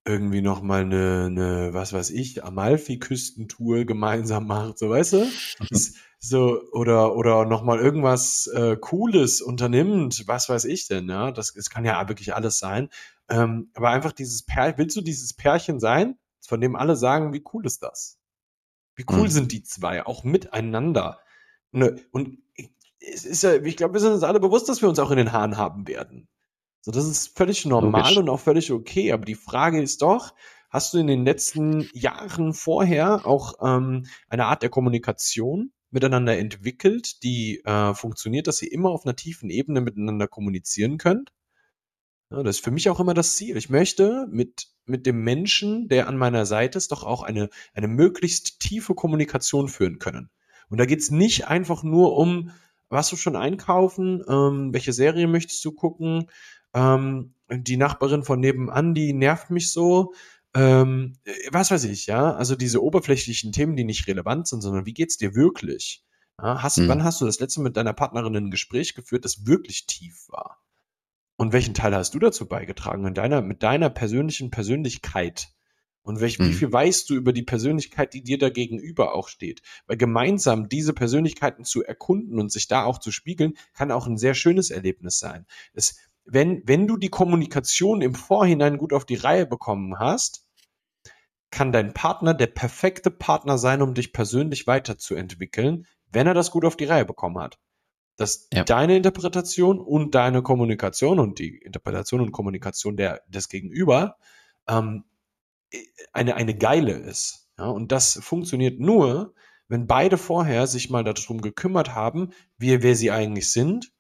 irgendwie 0.06 0.42
noch 0.42 0.62
mal 0.62 0.82
eine, 0.82 1.26
eine 1.26 1.74
was 1.74 1.92
weiß 1.92 2.12
ich, 2.12 2.44
Amalfi-Küstentour 2.44 3.86
gemeinsam 3.86 4.48
macht, 4.48 4.78
so 4.78 4.90
weißt 4.90 5.14
du? 5.14 5.28
so 6.28 6.62
oder 6.72 7.16
oder 7.16 7.46
noch 7.46 7.64
mal 7.64 7.80
irgendwas 7.80 8.48
äh, 8.48 8.78
Cooles 8.78 9.42
unternimmt, 9.42 10.24
was 10.28 10.50
weiß 10.50 10.66
ich 10.66 10.88
denn? 10.88 11.10
Ja, 11.10 11.32
das, 11.32 11.54
das 11.54 11.70
kann 11.70 11.86
ja 11.86 12.08
wirklich 12.08 12.36
alles 12.36 12.60
sein. 12.60 12.90
Ähm, 13.30 13.72
aber 13.74 13.90
einfach 13.90 14.12
dieses 14.12 14.44
Pärchen, 14.44 14.78
willst 14.78 14.96
du 14.98 15.02
dieses 15.02 15.34
Pärchen 15.34 15.80
sein, 15.80 16.18
von 16.42 16.62
dem 16.62 16.76
alle 16.76 16.96
sagen, 16.96 17.34
wie 17.34 17.44
cool 17.54 17.66
ist 17.66 17.84
das? 17.84 18.20
Wie 18.96 19.06
cool 19.10 19.24
mhm. 19.24 19.30
sind 19.30 19.52
die 19.52 19.64
zwei 19.64 20.06
auch 20.06 20.24
miteinander? 20.24 21.20
Und, 21.72 22.02
und 22.12 22.38
es 23.00 23.26
ist 23.26 23.44
ja, 23.44 23.56
ich 23.56 23.78
glaube, 23.78 23.94
wir 23.94 24.02
sind 24.02 24.14
uns 24.14 24.24
alle 24.24 24.40
bewusst, 24.40 24.70
dass 24.70 24.82
wir 24.82 24.90
uns 24.90 25.00
auch 25.00 25.12
in 25.12 25.18
den 25.18 25.32
Haaren 25.32 25.58
haben 25.58 25.88
werden. 25.88 26.28
So, 26.82 26.92
das 26.92 27.06
ist 27.06 27.36
völlig 27.36 27.66
normal 27.66 28.02
Logisch. 28.02 28.18
und 28.18 28.30
auch 28.30 28.40
völlig 28.40 28.72
okay. 28.72 29.12
Aber 29.12 29.26
die 29.26 29.36
Frage 29.36 29.82
ist 29.82 30.02
doch, 30.02 30.34
hast 30.70 30.94
du 30.94 31.00
in 31.00 31.08
den 31.08 31.26
letzten 31.26 31.90
Jahren 31.94 32.54
vorher 32.54 33.26
auch 33.26 33.56
ähm, 33.62 34.06
eine 34.30 34.46
Art 34.46 34.62
der 34.62 34.70
Kommunikation 34.70 35.72
miteinander 35.96 36.38
entwickelt, 36.38 37.24
die 37.24 37.62
äh, 37.64 37.94
funktioniert, 37.96 38.48
dass 38.48 38.62
ihr 38.62 38.72
immer 38.72 38.90
auf 38.90 39.06
einer 39.06 39.16
tiefen 39.16 39.50
Ebene 39.50 39.80
miteinander 39.80 40.28
kommunizieren 40.28 40.98
könnt? 40.98 41.32
Ja, 42.30 42.44
das 42.44 42.58
ist 42.58 42.64
für 42.66 42.72
mich 42.72 42.90
auch 42.90 43.00
immer 43.00 43.14
das 43.14 43.38
Ziel. 43.38 43.56
Ich 43.56 43.70
möchte 43.70 44.28
mit, 44.30 44.68
mit 44.86 45.06
dem 45.06 45.24
Menschen, 45.24 45.88
der 45.88 46.10
an 46.10 46.18
meiner 46.18 46.46
Seite 46.46 46.78
ist, 46.78 46.92
doch 46.92 47.04
auch 47.04 47.24
eine, 47.24 47.50
eine 47.74 47.88
möglichst 47.88 48.60
tiefe 48.60 48.94
Kommunikation 48.94 49.70
führen 49.70 49.98
können. 49.98 50.30
Und 50.70 50.80
da 50.80 50.86
geht 50.86 51.00
es 51.00 51.12
nicht 51.12 51.48
einfach 51.48 51.82
nur 51.84 52.18
um, 52.18 52.52
was 52.90 53.10
du 53.10 53.16
schon 53.16 53.38
einkaufen, 53.38 54.22
ähm, 54.28 54.74
welche 54.74 54.92
Serie 54.92 55.28
möchtest 55.28 55.64
du 55.64 55.72
gucken, 55.72 56.30
ähm, 56.74 57.34
die 57.50 57.78
Nachbarin 57.78 58.24
von 58.24 58.42
nebenan, 58.42 58.94
die 58.94 59.14
nervt 59.14 59.50
mich 59.50 59.72
so. 59.72 60.14
Ähm, 60.56 61.18
was 61.52 61.70
weiß 61.70 61.84
ich, 61.84 62.08
ja. 62.08 62.34
Also 62.34 62.56
diese 62.56 62.82
oberflächlichen 62.82 63.52
Themen, 63.52 63.76
die 63.76 63.84
nicht 63.84 64.08
relevant 64.08 64.48
sind, 64.48 64.62
sondern 64.62 64.86
wie 64.86 64.94
geht's 64.94 65.18
dir 65.18 65.36
wirklich? 65.36 66.04
Ja, 66.42 66.64
hast, 66.64 66.78
mhm. 66.78 66.88
Wann 66.88 67.04
hast 67.04 67.22
du 67.22 67.26
das 67.26 67.40
letzte 67.40 67.62
mit 67.62 67.78
deiner 67.78 67.94
Partnerin 67.94 68.36
ein 68.36 68.52
Gespräch 68.52 68.96
geführt, 68.96 69.26
das 69.26 69.46
wirklich 69.46 69.86
tief 69.86 70.28
war? 70.30 70.62
Und 71.38 71.52
welchen 71.52 71.74
Teil 71.74 71.94
hast 71.94 72.14
du 72.14 72.20
dazu 72.20 72.48
beigetragen 72.48 73.06
in 73.06 73.14
deiner, 73.14 73.42
mit 73.42 73.64
deiner 73.64 73.90
persönlichen 73.90 74.50
Persönlichkeit? 74.50 75.50
Und 76.02 76.22
welch, 76.22 76.40
mhm. 76.40 76.50
wie 76.50 76.54
viel 76.54 76.72
weißt 76.72 77.10
du 77.10 77.16
über 77.16 77.34
die 77.34 77.44
Persönlichkeit, 77.44 78.14
die 78.14 78.24
dir 78.24 78.38
da 78.38 78.50
gegenüber 78.50 79.14
auch 79.14 79.28
steht? 79.28 79.62
Weil 79.88 79.98
gemeinsam 79.98 80.70
diese 80.70 80.94
Persönlichkeiten 80.94 81.66
zu 81.66 81.84
erkunden 81.84 82.40
und 82.40 82.52
sich 82.52 82.68
da 82.68 82.86
auch 82.86 83.00
zu 83.00 83.12
spiegeln, 83.12 83.58
kann 83.74 83.92
auch 83.92 84.08
ein 84.08 84.18
sehr 84.18 84.36
schönes 84.36 84.70
Erlebnis 84.70 85.20
sein. 85.20 85.46
Es, 85.74 85.98
wenn, 86.24 86.62
wenn 86.66 86.88
du 86.88 86.98
die 86.98 87.10
Kommunikation 87.10 88.02
im 88.02 88.16
Vorhinein 88.16 88.78
gut 88.78 88.94
auf 88.94 89.06
die 89.06 89.16
Reihe 89.16 89.46
bekommen 89.46 90.00
hast, 90.00 90.45
kann 91.56 91.72
dein 91.72 91.94
Partner 91.94 92.34
der 92.34 92.48
perfekte 92.48 93.10
Partner 93.10 93.58
sein, 93.58 93.82
um 93.82 93.94
dich 93.94 94.12
persönlich 94.12 94.68
weiterzuentwickeln, 94.68 95.88
wenn 96.12 96.28
er 96.28 96.34
das 96.34 96.52
gut 96.52 96.66
auf 96.66 96.76
die 96.76 96.84
Reihe 96.84 97.06
bekommen 97.06 97.40
hat. 97.40 97.58
Dass 98.18 98.50
ja. 98.54 98.66
deine 98.66 98.98
Interpretation 98.98 99.80
und 99.80 100.16
deine 100.16 100.44
Kommunikation 100.44 101.18
und 101.18 101.40
die 101.40 101.56
Interpretation 101.58 102.20
und 102.20 102.34
Kommunikation 102.34 102.98
der, 102.98 103.22
des 103.30 103.48
Gegenüber 103.48 104.18
ähm, 104.68 105.06
eine, 106.12 106.36
eine 106.36 106.58
geile 106.58 106.92
ist. 106.92 107.48
Ja, 107.58 107.68
und 107.68 107.94
das 107.94 108.20
funktioniert 108.22 108.82
nur, 108.82 109.34
wenn 109.70 109.88
beide 109.88 110.18
vorher 110.18 110.68
sich 110.68 110.90
mal 110.90 111.06
darum 111.06 111.40
gekümmert 111.40 111.96
haben, 111.96 112.32
wie, 112.58 112.84
wer 112.84 112.98
sie 112.98 113.12
eigentlich 113.12 113.50
sind, 113.50 113.94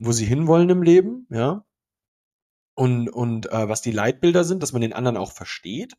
wo 0.00 0.10
sie 0.10 0.26
hinwollen 0.26 0.70
im 0.70 0.82
Leben, 0.82 1.28
ja. 1.30 1.64
Und, 2.78 3.08
und 3.08 3.50
äh, 3.50 3.68
was 3.68 3.82
die 3.82 3.90
Leitbilder 3.90 4.44
sind, 4.44 4.62
dass 4.62 4.72
man 4.72 4.80
den 4.80 4.92
anderen 4.92 5.16
auch 5.16 5.32
versteht, 5.32 5.94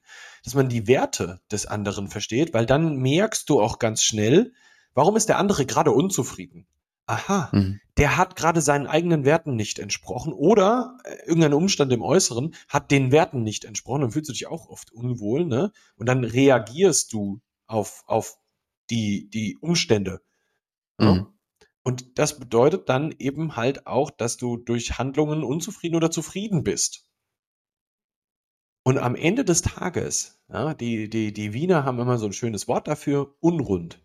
dass 0.45 0.55
man 0.55 0.69
die 0.69 0.87
Werte 0.87 1.41
des 1.51 1.65
anderen 1.65 2.07
versteht, 2.07 2.53
weil 2.53 2.65
dann 2.65 2.95
merkst 2.95 3.49
du 3.49 3.61
auch 3.61 3.79
ganz 3.79 4.01
schnell, 4.01 4.53
warum 4.93 5.17
ist 5.17 5.27
der 5.27 5.39
andere 5.39 5.65
gerade 5.65 5.91
unzufrieden? 5.91 6.67
Aha, 7.05 7.49
mhm. 7.51 7.81
der 7.97 8.15
hat 8.15 8.37
gerade 8.37 8.61
seinen 8.61 8.87
eigenen 8.87 9.25
Werten 9.25 9.57
nicht 9.57 9.77
entsprochen 9.77 10.31
oder 10.31 10.95
äh, 11.03 11.17
irgendein 11.25 11.53
Umstand 11.53 11.91
im 11.91 12.01
Äußeren 12.01 12.55
hat 12.69 12.91
den 12.91 13.11
Werten 13.11 13.43
nicht 13.43 13.65
entsprochen, 13.65 13.99
dann 13.99 14.11
fühlst 14.11 14.29
du 14.29 14.33
dich 14.33 14.47
auch 14.47 14.69
oft 14.69 14.93
unwohl, 14.93 15.43
ne? 15.43 15.73
Und 15.97 16.05
dann 16.05 16.23
reagierst 16.23 17.11
du 17.11 17.41
auf, 17.67 18.05
auf 18.07 18.37
die, 18.89 19.29
die 19.29 19.57
Umstände. 19.59 20.21
Ne? 20.97 21.27
Und 21.83 22.19
das 22.19 22.39
bedeutet 22.39 22.89
dann 22.89 23.13
eben 23.17 23.55
halt 23.55 23.87
auch, 23.87 24.11
dass 24.11 24.37
du 24.37 24.57
durch 24.57 24.97
Handlungen 24.97 25.43
unzufrieden 25.43 25.95
oder 25.95 26.11
zufrieden 26.11 26.63
bist. 26.63 27.09
Und 28.83 28.97
am 28.97 29.15
Ende 29.15 29.45
des 29.45 29.61
Tages, 29.61 30.41
ja, 30.49 30.73
die, 30.73 31.09
die, 31.09 31.31
die 31.33 31.53
Wiener 31.53 31.85
haben 31.85 31.99
immer 31.99 32.17
so 32.17 32.25
ein 32.25 32.33
schönes 32.33 32.67
Wort 32.67 32.87
dafür, 32.87 33.35
unrund. 33.39 34.01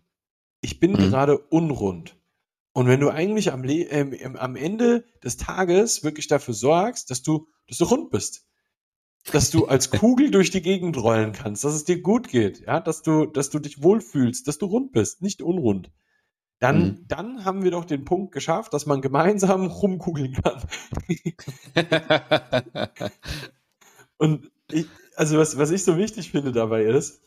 Ich 0.61 0.79
bin 0.79 0.91
mhm. 0.91 0.97
gerade 0.97 1.37
unrund. 1.37 2.17
Und 2.73 2.87
wenn 2.87 2.99
du 2.99 3.09
eigentlich 3.09 3.53
am, 3.53 3.63
äh, 3.63 4.25
am 4.35 4.55
Ende 4.55 5.05
des 5.23 5.37
Tages 5.37 6.03
wirklich 6.03 6.27
dafür 6.27 6.53
sorgst, 6.53 7.09
dass 7.09 7.23
du, 7.23 7.47
dass 7.67 7.77
du 7.77 7.85
rund 7.85 8.09
bist, 8.09 8.45
dass 9.31 9.49
du 9.49 9.65
als 9.65 9.89
Kugel 9.91 10.29
durch 10.29 10.51
die 10.51 10.61
Gegend 10.61 10.97
rollen 10.97 11.31
kannst, 11.31 11.63
dass 11.63 11.73
es 11.73 11.85
dir 11.85 12.01
gut 12.01 12.27
geht, 12.27 12.59
ja, 12.67 12.79
dass 12.79 13.01
du, 13.01 13.25
dass 13.25 13.49
du 13.49 13.59
dich 13.59 13.81
wohlfühlst, 13.81 14.47
dass 14.47 14.57
du 14.57 14.65
rund 14.65 14.91
bist, 14.91 15.21
nicht 15.21 15.41
unrund, 15.41 15.91
dann, 16.59 16.79
mhm. 16.79 17.05
dann 17.07 17.45
haben 17.45 17.63
wir 17.63 17.71
doch 17.71 17.85
den 17.85 18.05
Punkt 18.05 18.31
geschafft, 18.31 18.73
dass 18.73 18.85
man 18.85 19.01
gemeinsam 19.01 19.65
rumkugeln 19.67 20.33
kann. 20.33 20.61
Und 24.17 24.51
ich, 24.71 24.87
also 25.15 25.37
was, 25.37 25.57
was 25.57 25.71
ich 25.71 25.83
so 25.83 25.97
wichtig 25.97 26.31
finde 26.31 26.51
dabei 26.51 26.83
ist, 26.83 27.21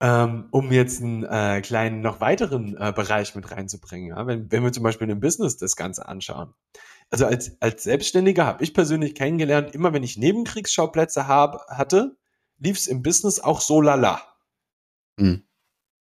ähm, 0.00 0.48
um 0.50 0.70
jetzt 0.70 1.02
einen 1.02 1.24
äh, 1.24 1.60
kleinen, 1.60 2.00
noch 2.00 2.20
weiteren 2.20 2.76
äh, 2.76 2.92
Bereich 2.94 3.34
mit 3.34 3.50
reinzubringen, 3.50 4.10
ja? 4.10 4.26
wenn, 4.26 4.50
wenn 4.50 4.62
wir 4.62 4.72
zum 4.72 4.84
Beispiel 4.84 5.10
im 5.10 5.20
Business 5.20 5.56
das 5.56 5.74
Ganze 5.74 6.06
anschauen. 6.06 6.54
Also 7.10 7.26
als, 7.26 7.60
als 7.60 7.84
Selbstständiger 7.84 8.46
habe 8.46 8.62
ich 8.62 8.74
persönlich 8.74 9.14
kennengelernt, 9.14 9.74
immer 9.74 9.92
wenn 9.92 10.02
ich 10.02 10.18
Nebenkriegsschauplätze 10.18 11.26
hab, 11.26 11.66
hatte, 11.68 12.16
lief 12.58 12.76
es 12.76 12.86
im 12.86 13.02
Business 13.02 13.40
auch 13.40 13.60
so 13.60 13.80
lala. 13.80 14.22
Mhm. 15.16 15.44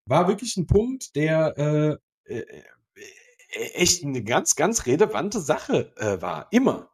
War 0.06 0.28
wirklich 0.28 0.56
ein 0.56 0.66
Punkt, 0.66 1.14
der 1.14 1.58
äh, 1.58 1.96
äh, 2.24 2.38
äh, 2.40 2.64
echt 3.74 4.04
eine 4.04 4.22
ganz, 4.22 4.56
ganz 4.56 4.86
relevante 4.86 5.40
Sache 5.40 5.92
äh, 5.96 6.20
war. 6.20 6.48
Immer. 6.50 6.90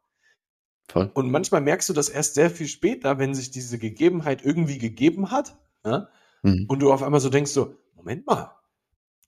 Voll. 0.89 1.11
Und 1.15 1.31
manchmal 1.31 1.61
merkst 1.61 1.89
du 1.89 1.93
das 1.93 2.09
erst 2.09 2.35
sehr 2.35 2.51
viel 2.51 2.67
später, 2.67 3.19
wenn 3.19 3.35
sich 3.35 3.51
diese 3.51 3.79
Gegebenheit 3.79 4.45
irgendwie 4.45 4.79
gegeben 4.79 5.31
hat. 5.31 5.57
Ja? 5.85 6.09
Mhm. 6.43 6.67
Und 6.69 6.81
du 6.81 6.93
auf 6.93 7.03
einmal 7.03 7.21
so 7.21 7.31
denkst 7.31 7.53
so, 7.53 7.77
Moment 7.95 8.27
mal, 8.27 8.57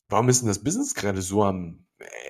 warum 0.09 0.29
ist 0.29 0.41
denn 0.41 0.49
das 0.49 0.63
Business 0.63 0.95
gerade 0.95 1.23
so 1.23 1.45
am 1.45 1.87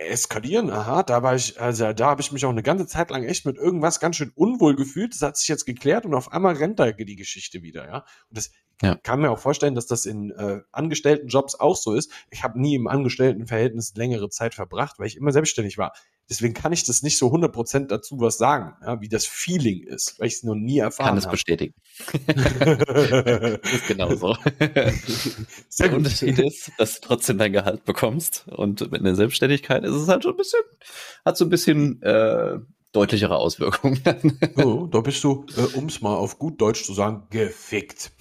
eskalieren? 0.08 0.70
Aha, 0.70 1.02
da 1.02 1.22
war 1.22 1.34
ich, 1.34 1.60
also 1.60 1.92
da 1.92 2.06
habe 2.06 2.20
ich 2.20 2.32
mich 2.32 2.44
auch 2.44 2.50
eine 2.50 2.62
ganze 2.62 2.86
Zeit 2.86 3.10
lang 3.10 3.24
echt 3.24 3.46
mit 3.46 3.56
irgendwas 3.56 4.00
ganz 4.00 4.16
schön 4.16 4.32
unwohl 4.34 4.76
gefühlt. 4.76 5.14
Das 5.14 5.22
hat 5.22 5.36
sich 5.36 5.48
jetzt 5.48 5.64
geklärt 5.64 6.04
und 6.04 6.14
auf 6.14 6.32
einmal 6.32 6.54
rennt 6.54 6.78
da 6.78 6.92
die 6.92 7.16
Geschichte 7.16 7.62
wieder, 7.62 7.86
ja. 7.86 7.98
Und 8.28 8.36
das 8.36 8.50
ja. 8.82 8.96
kann 8.96 9.20
mir 9.20 9.30
auch 9.30 9.38
vorstellen, 9.38 9.74
dass 9.74 9.86
das 9.86 10.06
in 10.06 10.30
äh, 10.32 10.60
angestellten 10.72 11.28
Jobs 11.28 11.54
auch 11.54 11.76
so 11.76 11.94
ist. 11.94 12.10
Ich 12.30 12.42
habe 12.42 12.60
nie 12.60 12.74
im 12.74 12.88
Angestelltenverhältnis 12.88 13.94
längere 13.94 14.28
Zeit 14.28 14.54
verbracht, 14.54 14.98
weil 14.98 15.06
ich 15.06 15.16
immer 15.16 15.32
selbstständig 15.32 15.78
war. 15.78 15.92
Deswegen 16.28 16.54
kann 16.54 16.72
ich 16.72 16.84
das 16.84 17.02
nicht 17.02 17.18
so 17.18 17.32
100% 17.32 17.86
dazu 17.86 18.18
was 18.20 18.38
sagen, 18.38 18.74
ja, 18.84 19.00
wie 19.00 19.08
das 19.08 19.26
Feeling 19.26 19.82
ist, 19.82 20.18
weil 20.18 20.28
ich 20.28 20.34
es 20.34 20.42
noch 20.42 20.54
nie 20.54 20.78
erfahren 20.78 21.08
habe. 21.08 21.20
Kann 21.20 21.26
es 21.26 21.30
bestätigen. 21.30 21.74
das 22.26 23.72
ist 23.72 23.86
genau 23.86 24.14
so. 24.14 24.36
Sehr 25.68 25.88
Der 25.88 25.96
Unterschied 25.96 26.38
ist, 26.38 26.72
dass 26.78 27.00
du 27.00 27.08
trotzdem 27.08 27.38
dein 27.38 27.52
Gehalt 27.52 27.84
bekommst 27.84 28.48
und 28.48 28.80
mit 28.90 29.00
einer 29.00 29.14
Selbstständigkeit 29.14 29.84
ist 29.84 29.94
es 29.94 30.08
halt 30.08 30.22
schon 30.22 30.34
ein 30.34 30.38
bisschen, 30.38 30.60
hat 31.24 31.36
so 31.36 31.44
ein 31.44 31.50
bisschen 31.50 32.00
äh, 32.02 32.58
deutlichere 32.92 33.36
Auswirkungen. 33.36 34.00
oh, 34.56 34.86
da 34.86 35.00
bist 35.00 35.24
du, 35.24 35.46
äh, 35.56 35.76
um 35.76 35.86
es 35.86 36.00
mal 36.00 36.14
auf 36.14 36.38
gut 36.38 36.60
Deutsch 36.60 36.84
zu 36.84 36.92
sagen, 36.94 37.26
gefickt. 37.30 38.12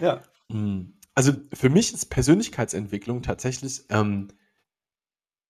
ja. 0.00 0.22
Hm. 0.50 0.94
Also 1.14 1.32
für 1.52 1.68
mich 1.68 1.92
ist 1.92 2.06
Persönlichkeitsentwicklung 2.06 3.22
tatsächlich 3.22 3.84
ähm, 3.88 4.28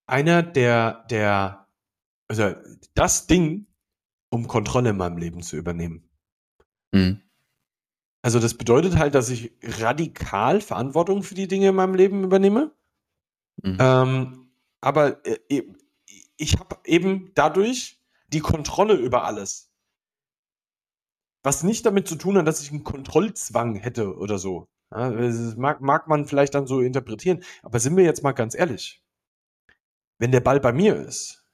einer 0.06 0.42
der, 0.42 1.04
der, 1.10 1.68
also 2.28 2.54
das 2.94 3.26
Ding, 3.26 3.66
um 4.30 4.46
Kontrolle 4.46 4.90
in 4.90 4.96
meinem 4.96 5.16
Leben 5.16 5.42
zu 5.42 5.56
übernehmen. 5.56 6.10
Mhm. 6.92 7.20
Also 8.22 8.40
das 8.40 8.54
bedeutet 8.54 8.96
halt, 8.96 9.14
dass 9.14 9.30
ich 9.30 9.52
radikal 9.62 10.60
Verantwortung 10.60 11.22
für 11.22 11.34
die 11.34 11.48
Dinge 11.48 11.68
in 11.68 11.74
meinem 11.74 11.94
Leben 11.94 12.24
übernehme. 12.24 12.74
Mhm. 13.62 13.76
Ähm, 13.78 14.50
aber 14.80 15.24
äh, 15.26 15.62
ich 16.36 16.58
habe 16.58 16.76
eben 16.84 17.32
dadurch 17.34 18.00
die 18.28 18.40
Kontrolle 18.40 18.94
über 18.94 19.24
alles. 19.24 19.70
Was 21.42 21.62
nicht 21.62 21.84
damit 21.84 22.08
zu 22.08 22.16
tun 22.16 22.38
hat, 22.38 22.46
dass 22.46 22.62
ich 22.62 22.70
einen 22.70 22.84
Kontrollzwang 22.84 23.76
hätte 23.76 24.16
oder 24.16 24.38
so. 24.38 24.66
Ja, 24.90 25.10
das 25.10 25.56
mag, 25.56 25.80
mag 25.80 26.08
man 26.08 26.26
vielleicht 26.26 26.54
dann 26.54 26.66
so 26.66 26.80
interpretieren. 26.80 27.42
Aber 27.62 27.80
sind 27.80 27.96
wir 27.96 28.04
jetzt 28.04 28.22
mal 28.22 28.32
ganz 28.32 28.54
ehrlich. 28.54 29.02
Wenn 30.18 30.32
der 30.32 30.40
Ball 30.40 30.60
bei 30.60 30.72
mir 30.72 30.96
ist, 30.96 31.44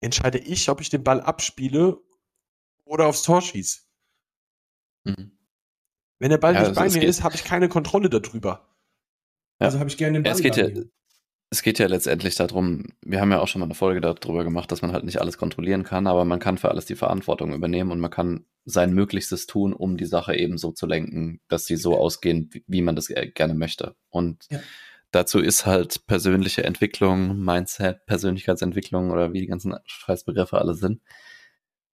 entscheide 0.00 0.38
ich, 0.38 0.70
ob 0.70 0.80
ich 0.80 0.88
den 0.88 1.04
Ball 1.04 1.20
abspiele 1.20 2.00
oder 2.84 3.06
aufs 3.06 3.22
Tor 3.22 3.42
schieße. 3.42 3.80
Mhm. 5.04 5.38
Wenn 6.18 6.30
der 6.30 6.38
Ball 6.38 6.54
ja, 6.54 6.60
nicht 6.60 6.78
also 6.78 6.80
bei 6.80 7.00
mir 7.00 7.06
ist, 7.06 7.22
habe 7.22 7.34
ich 7.34 7.44
keine 7.44 7.68
Kontrolle 7.68 8.08
darüber. 8.08 8.74
Ja. 9.60 9.66
Also 9.66 9.78
habe 9.78 9.90
ich 9.90 9.98
gerne 9.98 10.18
den 10.18 10.22
Ball. 10.22 10.30
Ja, 10.30 10.36
es 10.36 10.42
geht 10.42 10.56
ja, 10.56 10.82
es 11.54 11.62
geht 11.62 11.78
ja 11.78 11.86
letztendlich 11.86 12.34
darum, 12.34 12.84
wir 13.00 13.20
haben 13.20 13.30
ja 13.30 13.38
auch 13.38 13.46
schon 13.46 13.60
mal 13.60 13.66
eine 13.66 13.76
Folge 13.76 14.00
darüber 14.00 14.42
gemacht, 14.42 14.72
dass 14.72 14.82
man 14.82 14.92
halt 14.92 15.04
nicht 15.04 15.20
alles 15.20 15.38
kontrollieren 15.38 15.84
kann, 15.84 16.08
aber 16.08 16.24
man 16.24 16.40
kann 16.40 16.58
für 16.58 16.68
alles 16.68 16.84
die 16.84 16.96
Verantwortung 16.96 17.54
übernehmen 17.54 17.92
und 17.92 18.00
man 18.00 18.10
kann 18.10 18.44
sein 18.64 18.92
Möglichstes 18.92 19.46
tun, 19.46 19.72
um 19.72 19.96
die 19.96 20.04
Sache 20.04 20.34
eben 20.34 20.58
so 20.58 20.72
zu 20.72 20.86
lenken, 20.86 21.40
dass 21.46 21.66
sie 21.66 21.76
so 21.76 21.96
ausgehen, 21.96 22.50
wie 22.66 22.82
man 22.82 22.96
das 22.96 23.06
gerne 23.06 23.54
möchte. 23.54 23.94
Und 24.10 24.46
ja. 24.50 24.58
dazu 25.12 25.38
ist 25.38 25.64
halt 25.64 26.08
persönliche 26.08 26.64
Entwicklung, 26.64 27.38
Mindset, 27.38 28.04
Persönlichkeitsentwicklung 28.06 29.12
oder 29.12 29.32
wie 29.32 29.40
die 29.40 29.46
ganzen 29.46 29.76
Scheißbegriffe 29.84 30.58
alle 30.58 30.74
sind. 30.74 31.02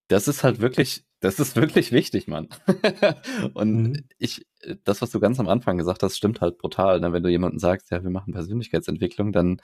Das 0.08 0.28
ist 0.28 0.44
halt 0.44 0.60
wirklich 0.60 1.06
das 1.22 1.40
ist 1.40 1.56
wirklich 1.56 1.92
wichtig, 1.92 2.28
Mann. 2.28 2.50
und 3.54 3.74
mhm. 3.74 4.04
ich, 4.18 4.46
das, 4.84 5.02
was 5.02 5.12
du 5.12 5.20
ganz 5.20 5.40
am 5.40 5.48
Anfang 5.48 5.78
gesagt 5.78 6.04
hast, 6.04 6.18
stimmt 6.18 6.42
halt 6.42 6.58
brutal. 6.58 7.00
Ne? 7.00 7.14
Wenn 7.14 7.24
du 7.24 7.30
jemandem 7.30 7.60
sagst, 7.60 7.92
ja, 7.92 8.04
wir 8.04 8.10
machen 8.10 8.34
Persönlichkeitsentwicklung, 8.34 9.32
dann 9.32 9.62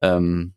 ähm, 0.00 0.54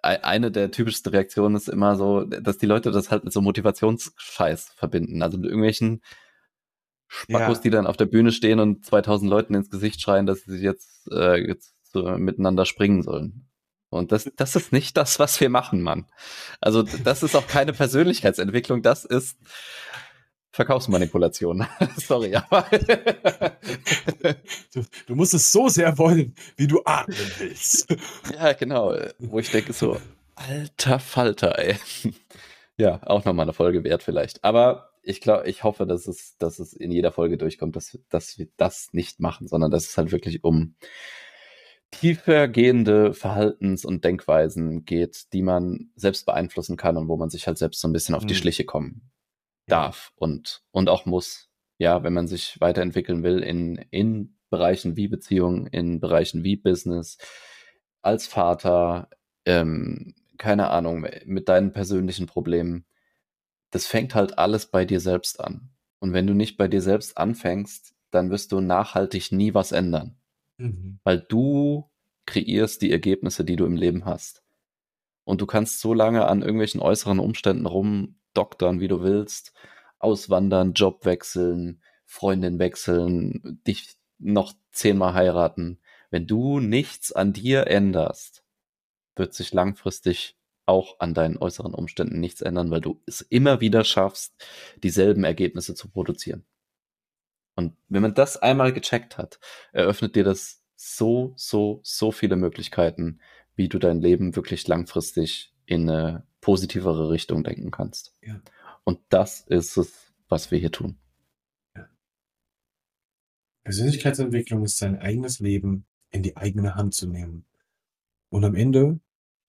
eine 0.00 0.50
der 0.50 0.70
typischsten 0.70 1.12
Reaktionen 1.12 1.54
ist 1.54 1.68
immer 1.68 1.96
so, 1.96 2.24
dass 2.24 2.58
die 2.58 2.66
Leute 2.66 2.90
das 2.90 3.10
halt 3.10 3.24
mit 3.24 3.32
so 3.32 3.40
Motivationsscheiß 3.40 4.70
verbinden. 4.76 5.22
Also 5.22 5.38
mit 5.38 5.46
irgendwelchen 5.46 6.02
Spackos, 7.08 7.58
ja. 7.58 7.62
die 7.62 7.70
dann 7.70 7.86
auf 7.86 7.96
der 7.96 8.06
Bühne 8.06 8.32
stehen 8.32 8.58
und 8.58 8.84
2000 8.86 9.28
Leuten 9.28 9.54
ins 9.54 9.70
Gesicht 9.70 10.00
schreien, 10.00 10.26
dass 10.26 10.44
sie 10.44 10.58
jetzt, 10.58 11.08
äh, 11.12 11.46
jetzt 11.46 11.74
so 11.82 12.02
miteinander 12.16 12.64
springen 12.64 13.02
sollen. 13.02 13.48
Und 13.92 14.10
das, 14.10 14.30
das 14.36 14.56
ist 14.56 14.72
nicht 14.72 14.96
das, 14.96 15.18
was 15.18 15.38
wir 15.40 15.50
machen, 15.50 15.82
Mann. 15.82 16.06
Also 16.60 16.82
das 16.82 17.22
ist 17.22 17.36
auch 17.36 17.46
keine 17.46 17.72
Persönlichkeitsentwicklung, 17.74 18.80
das 18.82 19.04
ist 19.04 19.36
Verkaufsmanipulation. 20.50 21.66
Sorry, 21.96 22.34
aber. 22.34 22.66
du, 24.74 24.84
du, 25.06 25.14
musst 25.14 25.34
es 25.34 25.52
so 25.52 25.68
sehr 25.68 25.98
wollen, 25.98 26.34
wie 26.56 26.66
du 26.66 26.82
atmen 26.84 27.32
willst. 27.38 27.94
ja, 28.34 28.54
genau. 28.54 28.96
Wo 29.18 29.38
ich 29.38 29.50
denke 29.50 29.74
so, 29.74 29.98
alter 30.36 30.98
Falter, 30.98 31.58
ey. 31.58 31.76
ja, 32.78 33.00
auch 33.04 33.24
nochmal 33.26 33.44
eine 33.44 33.52
Folge 33.52 33.84
wert 33.84 34.02
vielleicht. 34.02 34.42
Aber 34.42 34.90
ich 35.02 35.20
glaube, 35.20 35.48
ich 35.48 35.64
hoffe, 35.64 35.86
dass 35.86 36.06
es, 36.06 36.36
dass 36.38 36.58
es 36.58 36.72
in 36.72 36.92
jeder 36.92 37.12
Folge 37.12 37.36
durchkommt, 37.36 37.76
dass, 37.76 37.98
dass 38.08 38.38
wir 38.38 38.48
das 38.56 38.88
nicht 38.92 39.20
machen, 39.20 39.48
sondern 39.48 39.70
dass 39.70 39.88
es 39.88 39.98
halt 39.98 40.12
wirklich 40.12 40.44
um 40.44 40.76
tiefergehende 41.92 43.14
Verhaltens- 43.14 43.84
und 43.84 44.04
Denkweisen 44.04 44.84
geht, 44.84 45.32
die 45.32 45.42
man 45.42 45.90
selbst 45.94 46.26
beeinflussen 46.26 46.76
kann 46.76 46.96
und 46.96 47.06
wo 47.06 47.16
man 47.16 47.30
sich 47.30 47.46
halt 47.46 47.58
selbst 47.58 47.80
so 47.80 47.86
ein 47.86 47.92
bisschen 47.92 48.16
auf 48.16 48.26
die 48.26 48.34
mhm. 48.34 48.38
Schliche 48.38 48.64
kommen 48.64 49.12
darf 49.68 50.12
und, 50.16 50.62
und 50.72 50.88
auch 50.88 51.06
muss. 51.06 51.48
Ja, 51.78 52.02
wenn 52.02 52.12
man 52.12 52.26
sich 52.26 52.60
weiterentwickeln 52.60 53.22
will 53.22 53.40
in, 53.40 53.76
in 53.90 54.36
Bereichen 54.50 54.96
wie 54.96 55.08
Beziehung, 55.08 55.66
in 55.66 56.00
Bereichen 56.00 56.44
wie 56.44 56.56
Business, 56.56 57.18
als 58.02 58.26
Vater, 58.26 59.08
ähm, 59.44 60.14
keine 60.38 60.70
Ahnung, 60.70 61.06
mit 61.24 61.48
deinen 61.48 61.72
persönlichen 61.72 62.26
Problemen. 62.26 62.84
Das 63.70 63.86
fängt 63.86 64.14
halt 64.14 64.38
alles 64.38 64.66
bei 64.66 64.84
dir 64.84 65.00
selbst 65.00 65.40
an. 65.40 65.70
Und 66.00 66.12
wenn 66.12 66.26
du 66.26 66.34
nicht 66.34 66.56
bei 66.56 66.68
dir 66.68 66.82
selbst 66.82 67.16
anfängst, 67.16 67.94
dann 68.10 68.30
wirst 68.30 68.52
du 68.52 68.60
nachhaltig 68.60 69.32
nie 69.32 69.54
was 69.54 69.72
ändern. 69.72 70.16
Mhm. 70.62 71.00
Weil 71.04 71.20
du 71.20 71.90
kreierst 72.26 72.82
die 72.82 72.92
Ergebnisse, 72.92 73.44
die 73.44 73.56
du 73.56 73.66
im 73.66 73.76
Leben 73.76 74.04
hast. 74.04 74.42
Und 75.24 75.40
du 75.40 75.46
kannst 75.46 75.80
so 75.80 75.94
lange 75.94 76.26
an 76.26 76.42
irgendwelchen 76.42 76.80
äußeren 76.80 77.18
Umständen 77.18 77.66
rumdoktern, 77.66 78.80
wie 78.80 78.88
du 78.88 79.02
willst, 79.02 79.52
auswandern, 79.98 80.72
Job 80.72 81.04
wechseln, 81.04 81.82
Freundin 82.04 82.58
wechseln, 82.58 83.60
dich 83.66 83.96
noch 84.18 84.52
zehnmal 84.70 85.14
heiraten. 85.14 85.80
Wenn 86.10 86.26
du 86.26 86.60
nichts 86.60 87.12
an 87.12 87.32
dir 87.32 87.66
änderst, 87.66 88.44
wird 89.16 89.34
sich 89.34 89.52
langfristig 89.52 90.36
auch 90.66 91.00
an 91.00 91.14
deinen 91.14 91.38
äußeren 91.38 91.74
Umständen 91.74 92.20
nichts 92.20 92.40
ändern, 92.40 92.70
weil 92.70 92.80
du 92.80 93.00
es 93.06 93.20
immer 93.20 93.60
wieder 93.60 93.84
schaffst, 93.84 94.34
dieselben 94.82 95.24
Ergebnisse 95.24 95.74
zu 95.74 95.88
produzieren. 95.88 96.44
Und 97.54 97.76
wenn 97.88 98.02
man 98.02 98.14
das 98.14 98.36
einmal 98.36 98.72
gecheckt 98.72 99.18
hat, 99.18 99.38
eröffnet 99.72 100.16
dir 100.16 100.24
das 100.24 100.62
so, 100.74 101.34
so, 101.36 101.80
so 101.82 102.10
viele 102.10 102.36
Möglichkeiten, 102.36 103.20
wie 103.54 103.68
du 103.68 103.78
dein 103.78 104.00
Leben 104.00 104.34
wirklich 104.34 104.66
langfristig 104.66 105.54
in 105.66 105.88
eine 105.88 106.26
positivere 106.40 107.10
Richtung 107.10 107.44
denken 107.44 107.70
kannst. 107.70 108.14
Ja. 108.22 108.40
Und 108.84 108.98
das 109.10 109.40
ist 109.40 109.76
es, 109.76 110.12
was 110.28 110.50
wir 110.50 110.58
hier 110.58 110.72
tun. 110.72 110.98
Ja. 111.76 111.88
Persönlichkeitsentwicklung 113.64 114.64
ist 114.64 114.78
sein 114.78 114.98
eigenes 114.98 115.38
Leben 115.38 115.86
in 116.10 116.22
die 116.22 116.36
eigene 116.36 116.74
Hand 116.74 116.94
zu 116.94 117.06
nehmen. 117.06 117.44
Und 118.28 118.44
am 118.44 118.54
Ende 118.54 118.98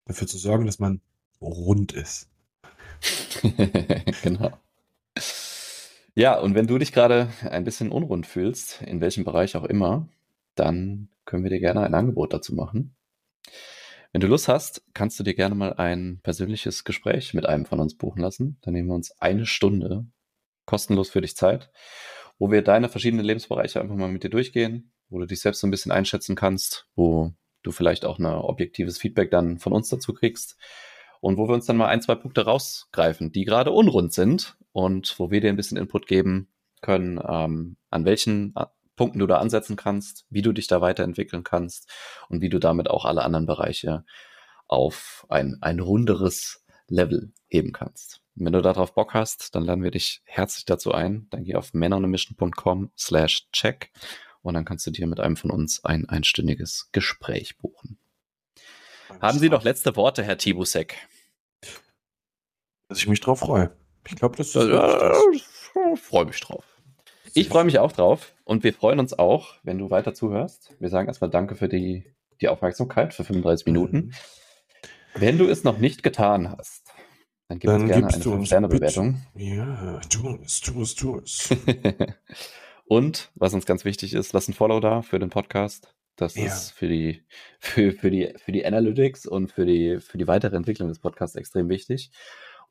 dafür 0.04 0.26
zu 0.26 0.38
sorgen, 0.38 0.66
dass 0.66 0.78
man 0.78 1.00
rund 1.40 1.92
ist. 1.92 2.30
genau. 4.22 4.58
Ja, 6.16 6.38
und 6.38 6.54
wenn 6.54 6.68
du 6.68 6.78
dich 6.78 6.92
gerade 6.92 7.28
ein 7.42 7.64
bisschen 7.64 7.90
unrund 7.90 8.26
fühlst, 8.26 8.82
in 8.82 9.00
welchem 9.00 9.24
Bereich 9.24 9.56
auch 9.56 9.64
immer, 9.64 10.08
dann 10.54 11.08
können 11.24 11.42
wir 11.42 11.50
dir 11.50 11.58
gerne 11.58 11.80
ein 11.80 11.94
Angebot 11.94 12.32
dazu 12.32 12.54
machen. 12.54 12.94
Wenn 14.12 14.20
du 14.20 14.28
Lust 14.28 14.46
hast, 14.46 14.84
kannst 14.94 15.18
du 15.18 15.24
dir 15.24 15.34
gerne 15.34 15.56
mal 15.56 15.72
ein 15.72 16.20
persönliches 16.22 16.84
Gespräch 16.84 17.34
mit 17.34 17.46
einem 17.46 17.66
von 17.66 17.80
uns 17.80 17.96
buchen 17.96 18.20
lassen. 18.20 18.58
Dann 18.62 18.74
nehmen 18.74 18.88
wir 18.88 18.94
uns 18.94 19.10
eine 19.20 19.44
Stunde 19.44 20.06
kostenlos 20.66 21.10
für 21.10 21.20
dich 21.20 21.34
Zeit, 21.34 21.72
wo 22.38 22.48
wir 22.48 22.62
deine 22.62 22.88
verschiedenen 22.88 23.24
Lebensbereiche 23.24 23.80
einfach 23.80 23.96
mal 23.96 24.08
mit 24.08 24.22
dir 24.22 24.30
durchgehen, 24.30 24.92
wo 25.08 25.18
du 25.18 25.26
dich 25.26 25.40
selbst 25.40 25.60
so 25.60 25.66
ein 25.66 25.72
bisschen 25.72 25.90
einschätzen 25.90 26.36
kannst, 26.36 26.86
wo 26.94 27.32
du 27.64 27.72
vielleicht 27.72 28.04
auch 28.04 28.20
ein 28.20 28.26
objektives 28.26 28.98
Feedback 28.98 29.32
dann 29.32 29.58
von 29.58 29.72
uns 29.72 29.88
dazu 29.88 30.14
kriegst 30.14 30.56
und 31.20 31.38
wo 31.38 31.48
wir 31.48 31.54
uns 31.54 31.66
dann 31.66 31.76
mal 31.76 31.88
ein, 31.88 32.02
zwei 32.02 32.14
Punkte 32.14 32.44
rausgreifen, 32.44 33.32
die 33.32 33.44
gerade 33.44 33.72
unrund 33.72 34.12
sind 34.12 34.56
und 34.74 35.18
wo 35.20 35.30
wir 35.30 35.40
dir 35.40 35.50
ein 35.50 35.56
bisschen 35.56 35.78
Input 35.78 36.08
geben 36.08 36.48
können, 36.82 37.20
ähm, 37.26 37.76
an 37.90 38.04
welchen 38.04 38.54
äh, 38.56 38.66
Punkten 38.96 39.20
du 39.20 39.26
da 39.26 39.38
ansetzen 39.38 39.76
kannst, 39.76 40.26
wie 40.30 40.42
du 40.42 40.52
dich 40.52 40.66
da 40.66 40.80
weiterentwickeln 40.80 41.44
kannst 41.44 41.90
und 42.28 42.42
wie 42.42 42.48
du 42.48 42.58
damit 42.58 42.90
auch 42.90 43.04
alle 43.04 43.22
anderen 43.22 43.46
Bereiche 43.46 44.04
auf 44.66 45.26
ein, 45.28 45.58
ein 45.60 45.78
runderes 45.78 46.64
Level 46.88 47.32
heben 47.46 47.72
kannst. 47.72 48.20
Und 48.36 48.46
wenn 48.46 48.52
du 48.52 48.62
darauf 48.62 48.94
Bock 48.94 49.14
hast, 49.14 49.54
dann 49.54 49.64
laden 49.64 49.84
wir 49.84 49.92
dich 49.92 50.22
herzlich 50.24 50.64
dazu 50.64 50.92
ein. 50.92 51.28
Dann 51.30 51.44
geh 51.44 51.54
auf 51.54 51.72
manonemission.com 51.72 52.90
slash 52.98 53.48
check 53.52 53.92
und 54.42 54.54
dann 54.54 54.64
kannst 54.64 54.86
du 54.88 54.90
dir 54.90 55.06
mit 55.06 55.20
einem 55.20 55.36
von 55.36 55.52
uns 55.52 55.84
ein 55.84 56.08
einstündiges 56.08 56.88
Gespräch 56.90 57.58
buchen. 57.58 57.98
Haben 59.20 59.38
Sie 59.38 59.48
noch 59.48 59.62
letzte 59.62 59.94
Worte, 59.94 60.24
Herr 60.24 60.36
Tibusek? 60.36 60.96
Dass 62.88 62.98
ich 62.98 63.06
mich 63.06 63.20
drauf 63.20 63.38
freue. 63.38 63.70
Ich 64.06 64.16
glaube, 64.16 64.36
das 64.36 64.48
ist. 64.48 64.68
Ja, 64.68 65.12
ich 65.32 66.00
freue 66.00 66.26
mich 66.26 66.40
drauf. 66.40 66.64
Ich 67.36 67.48
freue 67.48 67.64
mich 67.64 67.78
auch 67.80 67.90
drauf 67.90 68.32
und 68.44 68.62
wir 68.62 68.72
freuen 68.72 69.00
uns 69.00 69.18
auch, 69.18 69.54
wenn 69.64 69.78
du 69.78 69.90
weiter 69.90 70.14
zuhörst. 70.14 70.72
Wir 70.78 70.88
sagen 70.88 71.08
erstmal 71.08 71.30
Danke 71.30 71.56
für 71.56 71.68
die, 71.68 72.04
die 72.40 72.48
Aufmerksamkeit 72.48 73.12
für 73.12 73.24
35 73.24 73.66
Minuten. 73.66 73.96
Mhm. 73.96 74.12
Wenn 75.16 75.38
du 75.38 75.48
es 75.48 75.64
noch 75.64 75.78
nicht 75.78 76.02
getan 76.02 76.50
hast, 76.56 76.92
dann 77.48 77.58
gib 77.58 77.70
dann 77.70 77.82
uns 77.82 77.90
gerne 77.90 78.08
eine 78.08 78.22
5-Sterne-Bewertung. 78.22 79.22
Ja, 79.34 80.00
tu 80.08 80.38
es, 80.44 80.60
tu 80.60 80.82
es, 80.82 80.94
tu 80.94 81.18
es. 81.18 81.50
und 82.86 83.32
was 83.34 83.52
uns 83.52 83.66
ganz 83.66 83.84
wichtig 83.84 84.14
ist, 84.14 84.32
lass 84.32 84.48
ein 84.48 84.54
Follow 84.54 84.80
da 84.80 85.02
für 85.02 85.18
den 85.18 85.30
Podcast. 85.30 85.94
Das 86.16 86.36
ja. 86.36 86.46
ist 86.46 86.70
für 86.70 86.88
die, 86.88 87.24
für, 87.58 87.92
für, 87.92 88.10
die, 88.10 88.32
für 88.36 88.52
die 88.52 88.64
Analytics 88.64 89.26
und 89.26 89.50
für 89.50 89.66
die, 89.66 89.98
für 90.00 90.18
die 90.18 90.28
weitere 90.28 90.56
Entwicklung 90.56 90.88
des 90.88 91.00
Podcasts 91.00 91.36
extrem 91.36 91.68
wichtig. 91.68 92.10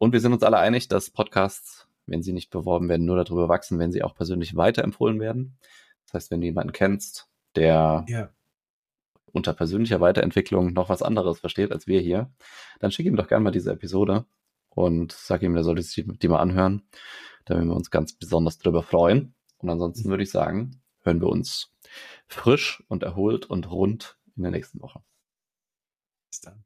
Und 0.04 0.12
wir 0.12 0.20
sind 0.20 0.34
uns 0.34 0.44
alle 0.44 0.58
einig, 0.58 0.90
dass 0.90 1.10
Podcasts, 1.10 1.88
wenn 2.08 2.22
sie 2.22 2.34
nicht 2.34 2.50
beworben 2.50 2.90
werden, 2.90 3.06
nur 3.06 3.16
darüber 3.16 3.48
wachsen, 3.48 3.80
wenn 3.80 3.94
sie 3.94 4.04
auch 4.04 4.16
persönlich 4.16 4.54
weiterempfohlen 4.54 5.22
werden. 5.22 5.58
Das 6.04 6.16
heißt, 6.16 6.32
wenn 6.32 6.42
du 6.42 6.48
jemanden 6.48 6.74
kennst, 6.74 7.30
der 7.56 8.04
ja. 8.10 8.30
unter 9.32 9.54
persönlicher 9.54 10.02
Weiterentwicklung 10.02 10.74
noch 10.74 10.90
was 10.90 11.04
anderes 11.04 11.40
versteht 11.40 11.72
als 11.72 11.88
wir 11.88 12.02
hier, 12.02 12.30
dann 12.82 12.92
schick 12.92 13.06
ihm 13.06 13.16
doch 13.16 13.30
gerne 13.30 13.46
mal 13.46 13.52
diese 13.52 13.72
Episode 13.72 14.26
und 14.72 15.14
sag 15.14 15.42
ihm, 15.42 15.54
der 15.54 15.64
sollte 15.64 15.82
sich 15.82 16.04
die 16.06 16.28
mal 16.28 16.42
anhören. 16.42 16.82
Da 17.46 17.56
würden 17.56 17.70
wir 17.70 17.78
uns 17.78 17.90
ganz 17.90 18.12
besonders 18.12 18.58
drüber 18.58 18.84
freuen. 18.84 19.34
Und 19.60 19.70
ansonsten 19.70 20.10
mhm. 20.10 20.12
würde 20.12 20.24
ich 20.24 20.32
sagen, 20.32 20.82
hören 21.04 21.22
wir 21.22 21.30
uns 21.30 21.72
frisch 22.28 22.84
und 22.90 23.04
erholt 23.04 23.46
und 23.46 23.72
rund 23.72 24.18
in 24.36 24.44
der 24.44 24.52
nächsten 24.52 24.82
Woche. 24.82 25.02
Bis 26.30 26.42
dann. 26.42 26.66